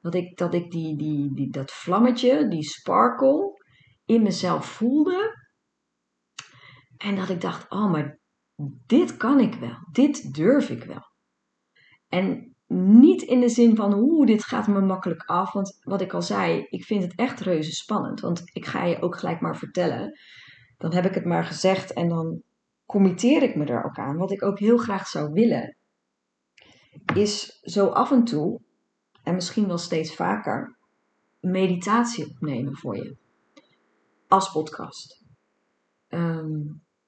Dat 0.00 0.14
ik, 0.14 0.36
dat, 0.36 0.54
ik 0.54 0.70
die, 0.70 0.96
die, 0.96 1.34
die, 1.34 1.50
dat 1.50 1.72
vlammetje, 1.72 2.48
die 2.48 2.62
sparkle, 2.62 3.62
in 4.04 4.22
mezelf 4.22 4.66
voelde. 4.66 5.46
En 6.96 7.16
dat 7.16 7.28
ik 7.28 7.40
dacht, 7.40 7.70
oh, 7.70 7.90
maar 7.90 8.18
dit 8.86 9.16
kan 9.16 9.40
ik 9.40 9.54
wel. 9.54 9.76
Dit 9.92 10.34
durf 10.34 10.70
ik 10.70 10.84
wel. 10.84 11.06
En 12.08 12.56
niet 12.66 13.22
in 13.22 13.40
de 13.40 13.48
zin 13.48 13.76
van, 13.76 13.94
oeh, 13.94 14.26
dit 14.26 14.44
gaat 14.44 14.66
me 14.66 14.80
makkelijk 14.80 15.22
af. 15.22 15.52
Want 15.52 15.78
wat 15.82 16.00
ik 16.00 16.12
al 16.12 16.22
zei, 16.22 16.66
ik 16.68 16.84
vind 16.84 17.02
het 17.02 17.14
echt 17.14 17.40
reuze 17.40 17.72
spannend. 17.72 18.20
Want 18.20 18.42
ik 18.52 18.66
ga 18.66 18.84
je 18.84 19.02
ook 19.02 19.16
gelijk 19.16 19.40
maar 19.40 19.56
vertellen. 19.56 20.18
Dan 20.76 20.92
heb 20.92 21.04
ik 21.04 21.14
het 21.14 21.24
maar 21.24 21.44
gezegd 21.44 21.92
en 21.92 22.08
dan 22.08 22.42
committeer 22.86 23.42
ik 23.42 23.56
me 23.56 23.64
er 23.64 23.84
ook 23.84 23.98
aan. 23.98 24.16
Wat 24.16 24.30
ik 24.30 24.42
ook 24.42 24.58
heel 24.58 24.78
graag 24.78 25.06
zou 25.06 25.32
willen, 25.32 25.76
is 27.14 27.58
zo 27.62 27.86
af 27.86 28.10
en 28.10 28.24
toe, 28.24 28.60
en 29.22 29.34
misschien 29.34 29.66
wel 29.66 29.78
steeds 29.78 30.14
vaker, 30.14 30.76
meditatie 31.40 32.30
opnemen 32.30 32.76
voor 32.76 32.96
je 32.96 33.16
als 34.28 34.52
podcast. 34.52 35.24
Ehm, 36.08 36.62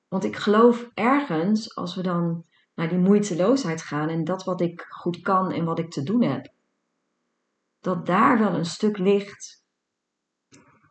want 0.08 0.24
ik 0.24 0.36
geloof 0.36 0.90
ergens, 0.94 1.76
als 1.76 1.94
we 1.94 2.02
dan 2.02 2.44
naar 2.80 2.88
die 2.88 2.98
moeiteloosheid 2.98 3.82
gaan 3.82 4.08
en 4.08 4.24
dat 4.24 4.44
wat 4.44 4.60
ik 4.60 4.80
goed 4.80 5.20
kan 5.20 5.52
en 5.52 5.64
wat 5.64 5.78
ik 5.78 5.90
te 5.90 6.02
doen 6.02 6.22
heb, 6.22 6.54
dat 7.80 8.06
daar 8.06 8.38
wel 8.38 8.54
een 8.54 8.64
stuk 8.64 8.98
ligt 8.98 9.64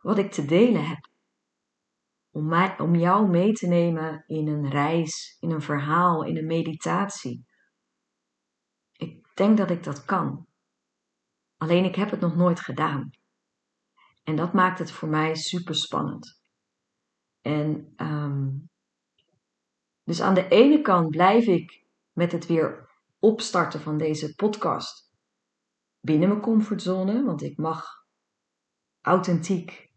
wat 0.02 0.18
ik 0.18 0.32
te 0.32 0.44
delen 0.44 0.86
heb. 0.86 1.08
om, 2.30 2.46
mij, 2.46 2.78
om 2.78 2.94
jou 2.94 3.28
mee 3.28 3.52
te 3.52 3.66
nemen 3.66 4.24
in 4.26 4.48
een 4.48 4.70
reis, 4.70 5.36
in 5.40 5.50
een 5.50 5.62
verhaal, 5.62 6.24
in 6.24 6.36
een 6.36 6.46
meditatie. 6.46 7.44
Ik 8.92 9.26
denk 9.34 9.56
dat 9.56 9.70
ik 9.70 9.84
dat 9.84 10.04
kan. 10.04 10.46
Alleen 11.56 11.84
ik 11.84 11.94
heb 11.94 12.10
het 12.10 12.20
nog 12.20 12.36
nooit 12.36 12.60
gedaan. 12.60 13.10
En 14.24 14.36
dat 14.36 14.52
maakt 14.52 14.78
het 14.78 14.90
voor 14.90 15.08
mij 15.08 15.34
super 15.34 15.74
spannend. 15.74 16.40
En 17.40 17.92
ehm, 17.96 18.48
dus 20.10 20.20
aan 20.20 20.34
de 20.34 20.48
ene 20.48 20.80
kant 20.80 21.10
blijf 21.10 21.46
ik 21.46 21.84
met 22.12 22.32
het 22.32 22.46
weer 22.46 22.90
opstarten 23.18 23.80
van 23.80 23.98
deze 23.98 24.34
podcast 24.34 25.10
binnen 26.00 26.28
mijn 26.28 26.40
comfortzone, 26.40 27.24
want 27.24 27.42
ik 27.42 27.56
mag 27.56 27.86
authentiek, 29.00 29.90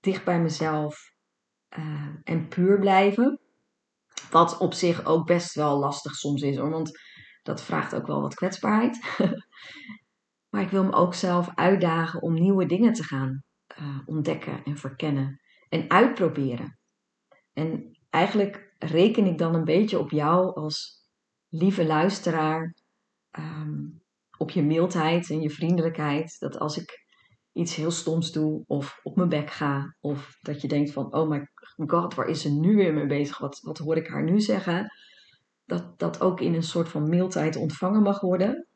dicht 0.00 0.24
bij 0.24 0.40
mezelf 0.40 1.14
uh, 1.78 2.08
en 2.24 2.48
puur 2.48 2.78
blijven. 2.78 3.40
Wat 4.30 4.58
op 4.58 4.72
zich 4.74 5.04
ook 5.04 5.26
best 5.26 5.54
wel 5.54 5.78
lastig 5.78 6.14
soms 6.14 6.42
is, 6.42 6.56
want 6.56 6.98
dat 7.42 7.62
vraagt 7.62 7.94
ook 7.94 8.06
wel 8.06 8.20
wat 8.20 8.34
kwetsbaarheid. 8.34 9.16
maar 10.50 10.62
ik 10.62 10.70
wil 10.70 10.84
me 10.84 10.92
ook 10.92 11.14
zelf 11.14 11.50
uitdagen 11.54 12.22
om 12.22 12.34
nieuwe 12.34 12.66
dingen 12.66 12.92
te 12.92 13.02
gaan 13.02 13.44
uh, 13.78 13.98
ontdekken 14.04 14.64
en 14.64 14.76
verkennen 14.76 15.40
en 15.68 15.90
uitproberen. 15.90 16.78
En 17.52 17.98
eigenlijk 18.10 18.71
reken 18.82 19.26
ik 19.26 19.38
dan 19.38 19.54
een 19.54 19.64
beetje 19.64 19.98
op 19.98 20.10
jou 20.10 20.54
als 20.54 21.06
lieve 21.48 21.86
luisteraar, 21.86 22.74
um, 23.38 24.02
op 24.38 24.50
je 24.50 24.62
mildheid 24.62 25.30
en 25.30 25.40
je 25.40 25.50
vriendelijkheid. 25.50 26.36
Dat 26.38 26.58
als 26.58 26.78
ik 26.78 27.06
iets 27.52 27.74
heel 27.74 27.90
stoms 27.90 28.32
doe 28.32 28.64
of 28.66 29.00
op 29.02 29.16
mijn 29.16 29.28
bek 29.28 29.50
ga, 29.50 29.96
of 30.00 30.38
dat 30.40 30.60
je 30.60 30.68
denkt 30.68 30.92
van, 30.92 31.14
oh 31.14 31.28
my 31.28 31.48
god, 31.86 32.14
waar 32.14 32.28
is 32.28 32.40
ze 32.40 32.52
nu 32.52 32.76
weer 32.76 32.94
mee 32.94 33.06
bezig? 33.06 33.38
Wat, 33.38 33.60
wat 33.60 33.78
hoor 33.78 33.96
ik 33.96 34.08
haar 34.08 34.22
nu 34.22 34.40
zeggen? 34.40 34.92
Dat 35.64 35.98
dat 35.98 36.20
ook 36.20 36.40
in 36.40 36.54
een 36.54 36.62
soort 36.62 36.88
van 36.88 37.08
mildheid 37.08 37.56
ontvangen 37.56 38.02
mag 38.02 38.20
worden. 38.20 38.66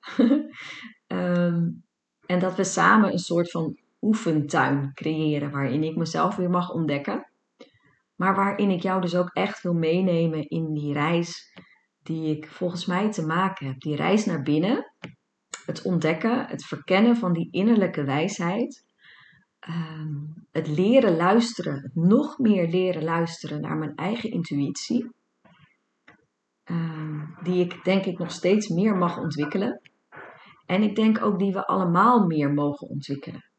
um, 1.06 1.84
en 2.32 2.38
dat 2.38 2.54
we 2.54 2.64
samen 2.64 3.12
een 3.12 3.18
soort 3.18 3.50
van 3.50 3.78
oefentuin 4.00 4.90
creëren 4.94 5.50
waarin 5.50 5.82
ik 5.82 5.96
mezelf 5.96 6.36
weer 6.36 6.50
mag 6.50 6.72
ontdekken. 6.72 7.25
Maar 8.16 8.34
waarin 8.34 8.70
ik 8.70 8.82
jou 8.82 9.00
dus 9.00 9.16
ook 9.16 9.30
echt 9.32 9.62
wil 9.62 9.74
meenemen 9.74 10.48
in 10.48 10.74
die 10.74 10.92
reis 10.92 11.54
die 12.02 12.36
ik 12.36 12.48
volgens 12.48 12.86
mij 12.86 13.10
te 13.12 13.26
maken 13.26 13.66
heb. 13.66 13.80
Die 13.80 13.96
reis 13.96 14.24
naar 14.24 14.42
binnen. 14.42 14.92
Het 15.66 15.82
ontdekken, 15.82 16.46
het 16.46 16.64
verkennen 16.64 17.16
van 17.16 17.32
die 17.32 17.48
innerlijke 17.50 18.04
wijsheid. 18.04 18.84
Ehm, 19.58 20.14
het 20.50 20.68
leren 20.68 21.16
luisteren, 21.16 21.82
het 21.82 21.94
nog 21.94 22.38
meer 22.38 22.68
leren 22.68 23.04
luisteren 23.04 23.60
naar 23.60 23.76
mijn 23.76 23.94
eigen 23.94 24.30
intuïtie. 24.30 25.10
Ehm, 26.64 27.20
die 27.42 27.64
ik 27.64 27.84
denk 27.84 28.04
ik 28.04 28.18
nog 28.18 28.30
steeds 28.30 28.68
meer 28.68 28.96
mag 28.96 29.18
ontwikkelen. 29.18 29.80
En 30.66 30.82
ik 30.82 30.96
denk 30.96 31.22
ook 31.22 31.38
die 31.38 31.52
we 31.52 31.66
allemaal 31.66 32.26
meer 32.26 32.52
mogen 32.52 32.88
ontwikkelen. 32.88 33.50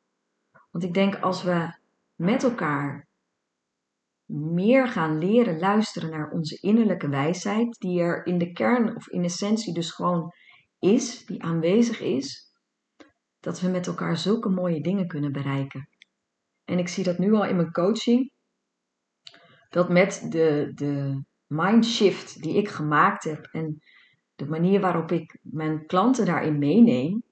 Want 0.72 0.84
ik 0.84 0.94
denk 0.94 1.20
als 1.20 1.44
we 1.44 1.74
met 2.16 2.44
elkaar 2.44 3.07
meer 4.28 4.88
gaan 4.88 5.18
leren 5.18 5.60
luisteren 5.60 6.10
naar 6.10 6.32
onze 6.32 6.58
innerlijke 6.62 7.10
wijsheid, 7.10 7.80
die 7.80 8.00
er 8.00 8.26
in 8.26 8.38
de 8.38 8.52
kern 8.52 8.96
of 8.96 9.08
in 9.08 9.24
essentie 9.24 9.74
dus 9.74 9.92
gewoon 9.92 10.34
is, 10.80 11.26
die 11.26 11.44
aanwezig 11.44 12.02
is, 12.02 12.54
dat 13.40 13.60
we 13.60 13.68
met 13.68 13.88
elkaar 13.88 14.18
zulke 14.18 14.50
mooie 14.50 14.82
dingen 14.82 15.08
kunnen 15.08 15.32
bereiken. 15.32 15.90
En 16.66 16.80
ik 16.80 16.88
zie 16.88 17.04
dat 17.04 17.18
nu 17.18 17.34
al 17.34 17.46
in 17.46 17.56
mijn 17.56 17.72
coaching, 17.72 18.32
dat 19.70 19.90
met 19.90 20.28
de, 20.30 20.72
de 20.76 21.24
mindshift 21.46 22.42
die 22.42 22.58
ik 22.58 22.68
gemaakt 22.68 23.24
heb 23.24 23.46
en 23.52 23.82
de 24.36 24.46
manier 24.46 24.82
waarop 24.82 25.12
ik 25.12 25.40
mijn 25.42 25.86
klanten 25.86 26.26
daarin 26.26 26.60
meeneem, 26.60 27.24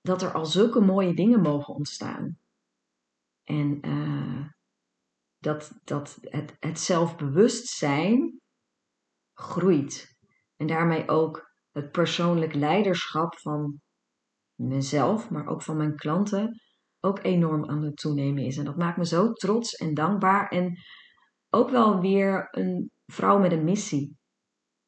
dat 0.00 0.22
er 0.22 0.32
al 0.32 0.46
zulke 0.46 0.80
mooie 0.80 1.14
dingen 1.14 1.40
mogen 1.40 1.74
ontstaan. 1.74 2.38
En 3.44 3.86
uh, 3.86 4.48
dat, 5.44 5.72
dat 5.84 6.18
het, 6.20 6.56
het 6.60 6.80
zelfbewustzijn 6.80 8.40
groeit. 9.32 10.16
En 10.56 10.66
daarmee 10.66 11.08
ook 11.08 11.52
het 11.70 11.90
persoonlijk 11.90 12.54
leiderschap 12.54 13.38
van 13.38 13.80
mezelf, 14.54 15.30
maar 15.30 15.46
ook 15.46 15.62
van 15.62 15.76
mijn 15.76 15.96
klanten, 15.96 16.60
ook 17.00 17.24
enorm 17.24 17.70
aan 17.70 17.82
het 17.82 17.96
toenemen 17.96 18.44
is. 18.44 18.56
En 18.56 18.64
dat 18.64 18.76
maakt 18.76 18.96
me 18.96 19.06
zo 19.06 19.32
trots 19.32 19.74
en 19.74 19.94
dankbaar. 19.94 20.48
En 20.48 20.78
ook 21.50 21.70
wel 21.70 22.00
weer 22.00 22.48
een 22.50 22.90
vrouw 23.06 23.38
met 23.38 23.52
een 23.52 23.64
missie. 23.64 24.16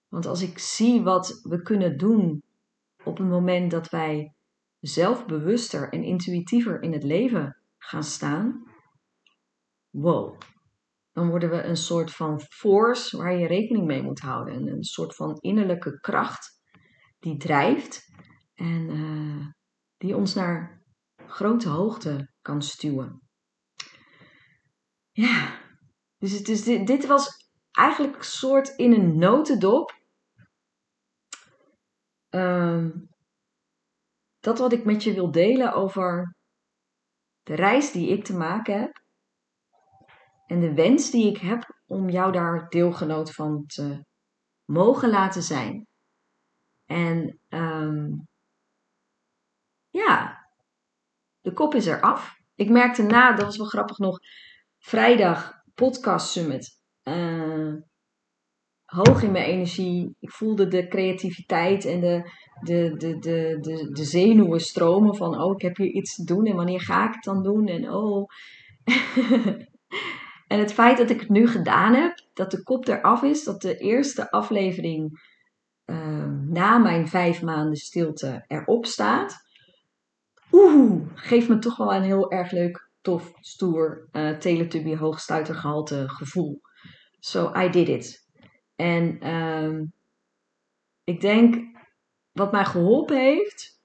Want 0.09 0.27
als 0.27 0.43
ik 0.43 0.59
zie 0.59 1.03
wat 1.03 1.41
we 1.43 1.63
kunnen 1.63 1.99
doen 1.99 2.43
op 3.05 3.19
het 3.19 3.29
moment 3.29 3.71
dat 3.71 3.89
wij 3.89 4.35
zelfbewuster 4.81 5.89
en 5.89 6.03
intuïtiever 6.03 6.83
in 6.83 6.93
het 6.93 7.03
leven 7.03 7.61
gaan 7.79 8.05
staan, 8.05 8.65
wow, 10.01 10.39
dan 11.13 11.29
worden 11.29 11.51
we 11.51 11.63
een 11.63 11.77
soort 11.77 12.13
van 12.13 12.41
force 12.41 13.17
waar 13.17 13.37
je 13.37 13.47
rekening 13.47 13.87
mee 13.87 14.03
moet 14.03 14.21
houden. 14.21 14.67
Een 14.67 14.85
soort 14.85 15.15
van 15.15 15.37
innerlijke 15.41 16.01
kracht 16.01 16.61
die 17.19 17.37
drijft 17.37 18.13
en 18.55 18.91
uh, 18.91 19.47
die 19.97 20.17
ons 20.17 20.35
naar 20.35 20.83
grote 21.27 21.69
hoogte 21.69 22.33
kan 22.43 22.63
stuwen. 22.63 23.21
Ja, 25.13 25.61
dus 26.19 26.33
het 26.33 26.49
is, 26.49 26.65
dit, 26.65 27.07
was 27.07 27.29
eigenlijk 27.71 28.17
een 28.17 28.25
soort 28.25 28.69
in 28.69 28.93
een 28.93 29.19
notendop. 29.19 29.95
Um, 32.31 33.09
dat 34.41 34.59
wat 34.59 34.73
ik 34.73 34.85
met 34.85 35.03
je 35.03 35.15
wil 35.15 35.31
delen 35.31 35.73
over 35.75 36.37
de 37.43 37.55
reis 37.55 37.93
die 37.93 38.09
ik 38.09 38.25
te 38.25 38.37
maken 38.37 38.81
heb. 38.81 39.05
En 40.47 40.61
de 40.61 40.75
wens 40.75 41.11
die 41.11 41.31
ik 41.31 41.39
heb 41.39 41.81
om 41.87 42.09
jou 42.09 42.33
daar 42.33 42.69
deelgenoot 42.69 43.33
van 43.33 43.65
te 43.67 44.05
mogen 44.65 45.09
laten 45.09 45.43
zijn. 45.43 45.87
En 46.85 47.41
um, 47.49 48.27
ja, 49.91 50.47
de 51.41 51.53
kop 51.53 51.75
is 51.75 51.87
eraf. 51.87 52.35
Ik 52.55 52.71
merkte 52.71 53.03
na, 53.03 53.33
dat 53.33 53.45
was 53.45 53.57
wel 53.57 53.67
grappig 53.67 53.99
nog, 53.99 54.19
vrijdag 54.79 55.53
podcast 55.75 56.31
summit. 56.31 56.81
Uh, 57.03 57.75
hoog 58.85 59.23
in 59.23 59.33
mijn 59.33 59.45
energie. 59.45 60.17
Ik 60.19 60.31
voelde 60.31 60.69
de 60.69 60.89
creativiteit 60.89 61.85
en 61.85 62.01
de, 62.01 62.31
de, 62.61 62.97
de, 62.97 63.19
de, 63.19 63.59
de, 63.61 63.91
de 63.93 64.05
zenuwen 64.05 64.61
stromen 64.61 65.17
van, 65.17 65.43
oh, 65.43 65.55
ik 65.55 65.63
heb 65.63 65.77
hier 65.77 65.91
iets 65.91 66.15
te 66.15 66.25
doen 66.25 66.47
en 66.47 66.57
wanneer 66.57 66.81
ga 66.81 67.09
ik 67.09 67.15
het 67.15 67.25
dan 67.25 67.43
doen? 67.43 67.67
En 67.67 67.91
oh. 67.91 68.27
en 70.47 70.59
het 70.59 70.73
feit 70.73 70.99
dat 70.99 71.11
ik 71.11 71.21
het 71.21 71.29
nu 71.29 71.49
gedaan 71.49 71.95
heb, 71.95 72.21
dat 72.35 72.51
de 72.51 72.63
kop 72.63 72.89
eraf 72.89 73.23
is, 73.23 73.45
dat 73.45 73.63
de 73.63 73.77
eerste 73.77 74.31
aflevering 74.31 75.35
uh, 75.87 76.27
na 76.49 76.79
mijn 76.79 77.09
vijf 77.09 77.43
maanden 77.43 77.77
stilte 77.77 78.45
erop 78.47 78.87
staat. 78.87 79.45
Oeh, 80.53 81.09
geeft 81.15 81.49
me 81.49 81.59
toch 81.59 81.77
wel 81.77 81.95
een 81.95 82.03
heel 82.03 82.31
erg 82.31 82.51
leuk, 82.51 82.91
tof, 83.01 83.33
stoer, 83.41 84.09
uh, 84.13 84.39
Teletubby 84.39 84.97
hoogstuitergehalte 84.97 86.09
gevoel. 86.09 86.61
So 87.19 87.53
I 87.57 87.69
did 87.69 87.89
it. 87.89 88.25
En 88.77 89.35
um, 89.35 89.93
ik 91.05 91.21
denk, 91.21 91.79
wat 92.33 92.53
mij 92.53 92.65
geholpen 92.65 93.17
heeft, 93.17 93.81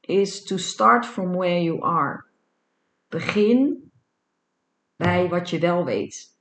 is 0.00 0.44
to 0.44 0.56
start 0.56 1.06
from 1.06 1.32
where 1.32 1.62
you 1.62 1.82
are. 1.82 2.24
Begin 3.08 3.85
bij 4.96 5.28
wat 5.28 5.50
je 5.50 5.58
wel 5.58 5.84
weet. 5.84 6.38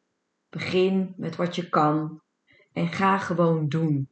Begin 0.49 1.13
met 1.17 1.35
wat 1.35 1.55
je 1.55 1.69
kan. 1.69 2.21
En 2.73 2.87
ga 2.87 3.17
gewoon 3.17 3.67
doen. 3.67 4.09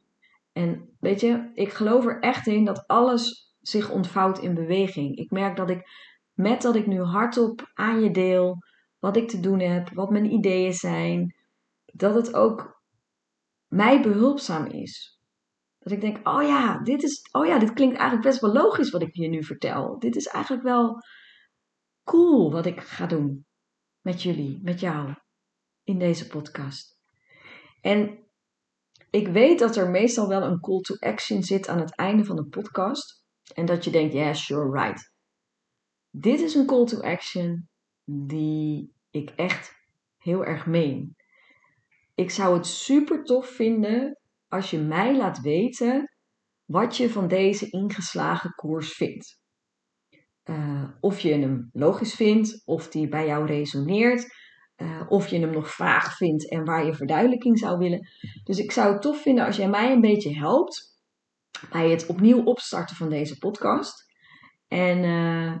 En 0.52 0.96
weet 1.00 1.20
je, 1.20 1.50
ik 1.54 1.72
geloof 1.72 2.06
er 2.06 2.20
echt 2.20 2.46
in 2.46 2.64
dat 2.64 2.86
alles 2.86 3.54
zich 3.60 3.90
ontvouwt 3.90 4.38
in 4.38 4.54
beweging. 4.54 5.16
Ik 5.16 5.30
merk 5.30 5.56
dat 5.56 5.70
ik, 5.70 5.88
met 6.32 6.62
dat 6.62 6.76
ik 6.76 6.86
nu 6.86 7.00
hardop 7.00 7.70
aan 7.74 8.02
je 8.02 8.10
deel 8.10 8.58
wat 8.98 9.16
ik 9.16 9.28
te 9.28 9.40
doen 9.40 9.60
heb, 9.60 9.90
wat 9.90 10.10
mijn 10.10 10.32
ideeën 10.32 10.72
zijn, 10.72 11.34
dat 11.84 12.14
het 12.14 12.34
ook 12.34 12.82
mij 13.68 14.02
behulpzaam 14.02 14.66
is. 14.66 15.20
Dat 15.78 15.92
ik 15.92 16.00
denk, 16.00 16.28
oh 16.28 16.42
ja, 16.42 16.78
dit 16.78 17.02
is, 17.02 17.28
oh 17.32 17.46
ja, 17.46 17.58
dit 17.58 17.72
klinkt 17.72 17.96
eigenlijk 17.96 18.28
best 18.28 18.40
wel 18.40 18.52
logisch 18.52 18.90
wat 18.90 19.02
ik 19.02 19.14
je 19.14 19.28
nu 19.28 19.44
vertel. 19.44 19.98
Dit 19.98 20.16
is 20.16 20.26
eigenlijk 20.26 20.64
wel 20.64 20.98
cool 22.04 22.52
wat 22.52 22.66
ik 22.66 22.80
ga 22.80 23.06
doen 23.06 23.46
met 24.04 24.22
jullie, 24.22 24.60
met 24.62 24.80
jou 24.80 25.14
in 25.84 25.98
deze 25.98 26.26
podcast. 26.26 26.98
En 27.80 28.18
ik 29.10 29.28
weet 29.28 29.58
dat 29.58 29.76
er 29.76 29.90
meestal 29.90 30.28
wel 30.28 30.42
een 30.42 30.60
call 30.60 30.80
to 30.80 30.94
action 30.98 31.42
zit 31.42 31.68
aan 31.68 31.78
het 31.80 31.96
einde 31.96 32.24
van 32.24 32.36
de 32.36 32.44
podcast. 32.44 33.24
En 33.54 33.66
dat 33.66 33.84
je 33.84 33.90
denkt, 33.90 34.12
yeah, 34.12 34.34
sure, 34.34 34.70
right. 34.70 35.12
Dit 36.10 36.40
is 36.40 36.54
een 36.54 36.66
call 36.66 36.86
to 36.86 37.00
action 37.00 37.68
die 38.04 38.92
ik 39.10 39.30
echt 39.30 39.74
heel 40.16 40.44
erg 40.44 40.66
meen. 40.66 41.16
Ik 42.14 42.30
zou 42.30 42.56
het 42.56 42.66
super 42.66 43.24
tof 43.24 43.46
vinden 43.46 44.18
als 44.48 44.70
je 44.70 44.78
mij 44.78 45.16
laat 45.16 45.40
weten 45.40 46.16
wat 46.64 46.96
je 46.96 47.10
van 47.10 47.28
deze 47.28 47.70
ingeslagen 47.70 48.54
koers 48.54 48.92
vindt. 48.92 49.42
Uh, 50.44 50.84
of 51.00 51.20
je 51.20 51.32
hem 51.32 51.68
logisch 51.72 52.14
vindt, 52.14 52.62
of 52.64 52.88
die 52.88 53.08
bij 53.08 53.26
jou 53.26 53.46
resoneert, 53.46 54.34
uh, 54.76 55.02
of 55.08 55.28
je 55.28 55.38
hem 55.38 55.50
nog 55.50 55.70
vaag 55.74 56.16
vindt 56.16 56.50
en 56.50 56.64
waar 56.64 56.86
je 56.86 56.94
verduidelijking 56.94 57.58
zou 57.58 57.78
willen. 57.78 58.08
Dus 58.44 58.58
ik 58.58 58.72
zou 58.72 58.92
het 58.92 59.02
tof 59.02 59.22
vinden 59.22 59.44
als 59.44 59.56
jij 59.56 59.68
mij 59.68 59.92
een 59.92 60.00
beetje 60.00 60.36
helpt 60.36 60.98
bij 61.70 61.90
het 61.90 62.06
opnieuw 62.06 62.44
opstarten 62.44 62.96
van 62.96 63.08
deze 63.08 63.38
podcast. 63.38 64.12
En, 64.68 64.98
uh, 65.04 65.52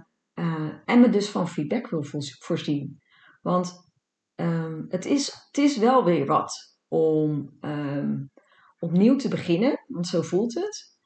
en 0.84 1.00
me 1.00 1.08
dus 1.10 1.28
van 1.28 1.48
feedback 1.48 1.88
wil 1.88 2.04
voorzien. 2.38 3.02
Want 3.42 3.92
um, 4.36 4.86
het, 4.88 5.04
is, 5.04 5.26
het 5.46 5.58
is 5.58 5.76
wel 5.76 6.04
weer 6.04 6.26
wat 6.26 6.78
om 6.88 7.56
um, 7.60 8.30
opnieuw 8.78 9.16
te 9.16 9.28
beginnen, 9.28 9.84
want 9.86 10.06
zo 10.06 10.22
voelt 10.22 10.54
het. 10.54 10.98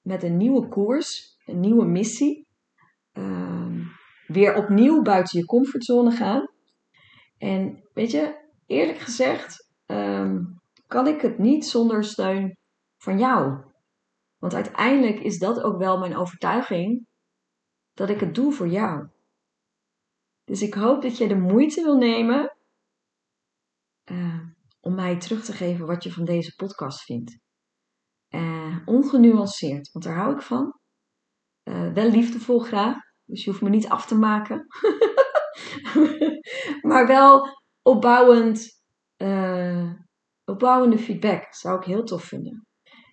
Met 0.00 0.22
een 0.22 0.36
nieuwe 0.36 0.68
koers, 0.68 1.36
een 1.46 1.60
nieuwe 1.60 1.84
missie. 1.84 2.46
Um, 3.12 3.92
weer 4.26 4.54
opnieuw 4.54 5.02
buiten 5.02 5.38
je 5.38 5.44
comfortzone 5.44 6.10
gaan. 6.10 6.50
En 7.38 7.88
weet 7.92 8.10
je, 8.10 8.50
eerlijk 8.66 8.98
gezegd, 8.98 9.70
kan 10.86 11.06
ik 11.06 11.20
het 11.20 11.38
niet 11.38 11.66
zonder 11.66 12.04
steun 12.04 12.56
van 12.96 13.18
jou. 13.18 13.64
Want 14.38 14.54
uiteindelijk 14.54 15.20
is 15.20 15.38
dat 15.38 15.62
ook 15.62 15.78
wel 15.78 15.98
mijn 15.98 16.16
overtuiging 16.16 17.06
dat 17.92 18.10
ik 18.10 18.20
het 18.20 18.34
doe 18.34 18.52
voor 18.52 18.68
jou. 18.68 19.08
Dus 20.44 20.62
ik 20.62 20.74
hoop 20.74 21.02
dat 21.02 21.18
je 21.18 21.28
de 21.28 21.38
moeite 21.38 21.82
wil 21.82 21.96
nemen 21.96 22.56
uh, 24.10 24.40
om 24.80 24.94
mij 24.94 25.18
terug 25.18 25.44
te 25.44 25.52
geven 25.52 25.86
wat 25.86 26.02
je 26.02 26.12
van 26.12 26.24
deze 26.24 26.54
podcast 26.54 27.02
vindt. 27.02 27.38
Uh, 28.30 28.76
ongenuanceerd, 28.84 29.92
want 29.92 30.04
daar 30.04 30.16
hou 30.16 30.34
ik 30.34 30.42
van. 30.42 30.80
Uh, 31.72 31.92
wel 31.92 32.10
liefdevol 32.10 32.58
graag, 32.58 32.96
dus 33.24 33.44
je 33.44 33.50
hoeft 33.50 33.62
me 33.62 33.68
niet 33.68 33.88
af 33.88 34.06
te 34.06 34.14
maken. 34.14 34.66
maar 36.88 37.06
wel 37.06 37.48
opbouwend, 37.82 38.80
opbouwende 40.44 40.98
feedback 40.98 41.54
zou 41.54 41.78
ik 41.78 41.84
heel 41.84 42.04
tof 42.04 42.24
vinden. 42.24 42.66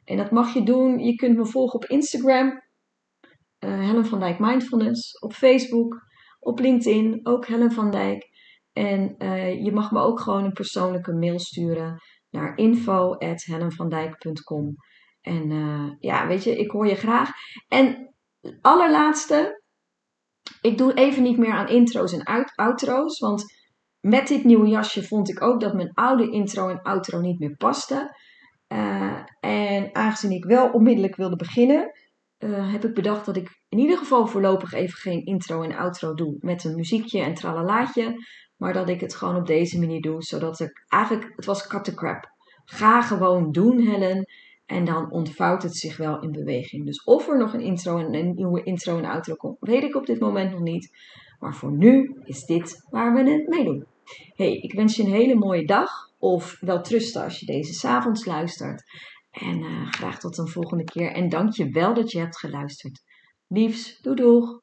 En 0.03 0.17
dat 0.17 0.31
mag 0.31 0.53
je 0.53 0.63
doen. 0.63 0.99
Je 0.99 1.15
kunt 1.15 1.37
me 1.37 1.45
volgen 1.45 1.75
op 1.75 1.85
Instagram, 1.85 2.61
Helen 3.59 4.05
van 4.05 4.19
Dijk 4.19 4.39
Mindfulness, 4.39 5.19
op 5.19 5.33
Facebook, 5.33 6.01
op 6.39 6.59
LinkedIn, 6.59 7.19
ook 7.23 7.45
Helen 7.45 7.71
van 7.71 7.91
Dijk. 7.91 8.27
En 8.73 9.15
je 9.63 9.71
mag 9.73 9.91
me 9.91 9.99
ook 9.99 10.19
gewoon 10.19 10.43
een 10.43 10.53
persoonlijke 10.53 11.13
mail 11.13 11.39
sturen 11.39 12.01
naar 12.29 12.57
info.helenvandijk.com. 12.57 14.75
En 15.21 15.49
ja, 15.99 16.27
weet 16.27 16.43
je, 16.43 16.57
ik 16.57 16.71
hoor 16.71 16.87
je 16.87 16.95
graag. 16.95 17.31
En 17.67 18.08
allerlaatste, 18.61 19.63
ik 20.61 20.77
doe 20.77 20.93
even 20.93 21.23
niet 21.23 21.37
meer 21.37 21.53
aan 21.53 21.67
intro's 21.67 22.13
en 22.13 22.23
out 22.23 22.51
outro's, 22.55 23.19
want 23.19 23.57
met 23.99 24.27
dit 24.27 24.43
nieuwe 24.43 24.67
jasje 24.67 25.03
vond 25.03 25.29
ik 25.29 25.41
ook 25.41 25.59
dat 25.59 25.73
mijn 25.73 25.93
oude 25.93 26.31
intro 26.31 26.69
en 26.69 26.81
outro 26.81 27.19
niet 27.19 27.39
meer 27.39 27.55
paste. 27.55 28.17
Uh, 28.67 29.23
en 29.39 29.95
aangezien 29.95 30.31
ik 30.31 30.45
wel 30.45 30.69
onmiddellijk 30.69 31.15
wilde 31.15 31.35
beginnen, 31.35 31.91
uh, 32.39 32.71
heb 32.71 32.85
ik 32.85 32.93
bedacht 32.93 33.25
dat 33.25 33.35
ik 33.35 33.59
in 33.69 33.77
ieder 33.77 33.97
geval 33.97 34.27
voorlopig 34.27 34.73
even 34.73 34.97
geen 34.97 35.25
intro 35.25 35.61
en 35.61 35.75
outro 35.77 36.13
doe 36.13 36.37
met 36.39 36.63
een 36.63 36.75
muziekje 36.75 37.21
en 37.21 37.33
tralalaatje. 37.33 38.15
Maar 38.57 38.73
dat 38.73 38.89
ik 38.89 39.01
het 39.01 39.15
gewoon 39.15 39.35
op 39.35 39.47
deze 39.47 39.79
manier 39.79 40.01
doe, 40.01 40.23
zodat 40.23 40.59
ik 40.59 40.85
eigenlijk, 40.87 41.31
het 41.35 41.45
was 41.45 41.67
cut 41.67 41.83
the 41.83 41.93
crap. 41.93 42.31
Ga 42.65 43.01
gewoon 43.01 43.51
doen, 43.51 43.79
Helen. 43.79 44.25
En 44.69 44.85
dan 44.85 45.11
ontvouwt 45.11 45.63
het 45.63 45.75
zich 45.75 45.97
wel 45.97 46.19
in 46.19 46.31
beweging. 46.31 46.85
Dus 46.85 47.03
of 47.03 47.27
er 47.27 47.37
nog 47.37 47.53
een 47.53 47.61
intro 47.61 47.97
en 47.97 48.13
een 48.13 48.33
nieuwe 48.35 48.63
intro 48.63 48.97
en 48.97 49.05
outro 49.05 49.35
komt, 49.35 49.57
weet 49.59 49.83
ik 49.83 49.95
op 49.95 50.05
dit 50.05 50.19
moment 50.19 50.51
nog 50.51 50.59
niet. 50.59 50.97
Maar 51.39 51.55
voor 51.55 51.71
nu 51.71 52.21
is 52.23 52.45
dit 52.45 52.85
waar 52.89 53.13
we 53.13 53.31
het 53.31 53.47
mee 53.47 53.63
doen. 53.63 53.85
Hey, 54.35 54.53
ik 54.53 54.73
wens 54.73 54.95
je 54.95 55.03
een 55.03 55.11
hele 55.11 55.35
mooie 55.35 55.65
dag. 55.65 55.89
Of 56.17 56.57
wel 56.59 56.81
trusten 56.81 57.23
als 57.23 57.39
je 57.39 57.45
deze 57.45 57.73
s'avonds 57.73 58.25
luistert. 58.25 58.83
En 59.31 59.59
uh, 59.59 59.91
graag 59.91 60.19
tot 60.19 60.37
een 60.37 60.47
volgende 60.47 60.83
keer. 60.83 61.11
En 61.11 61.29
dank 61.29 61.53
je 61.53 61.69
wel 61.69 61.93
dat 61.93 62.11
je 62.11 62.19
hebt 62.19 62.39
geluisterd. 62.39 63.01
Liefs, 63.47 64.01
doei 64.01 64.15
doeg! 64.15 64.61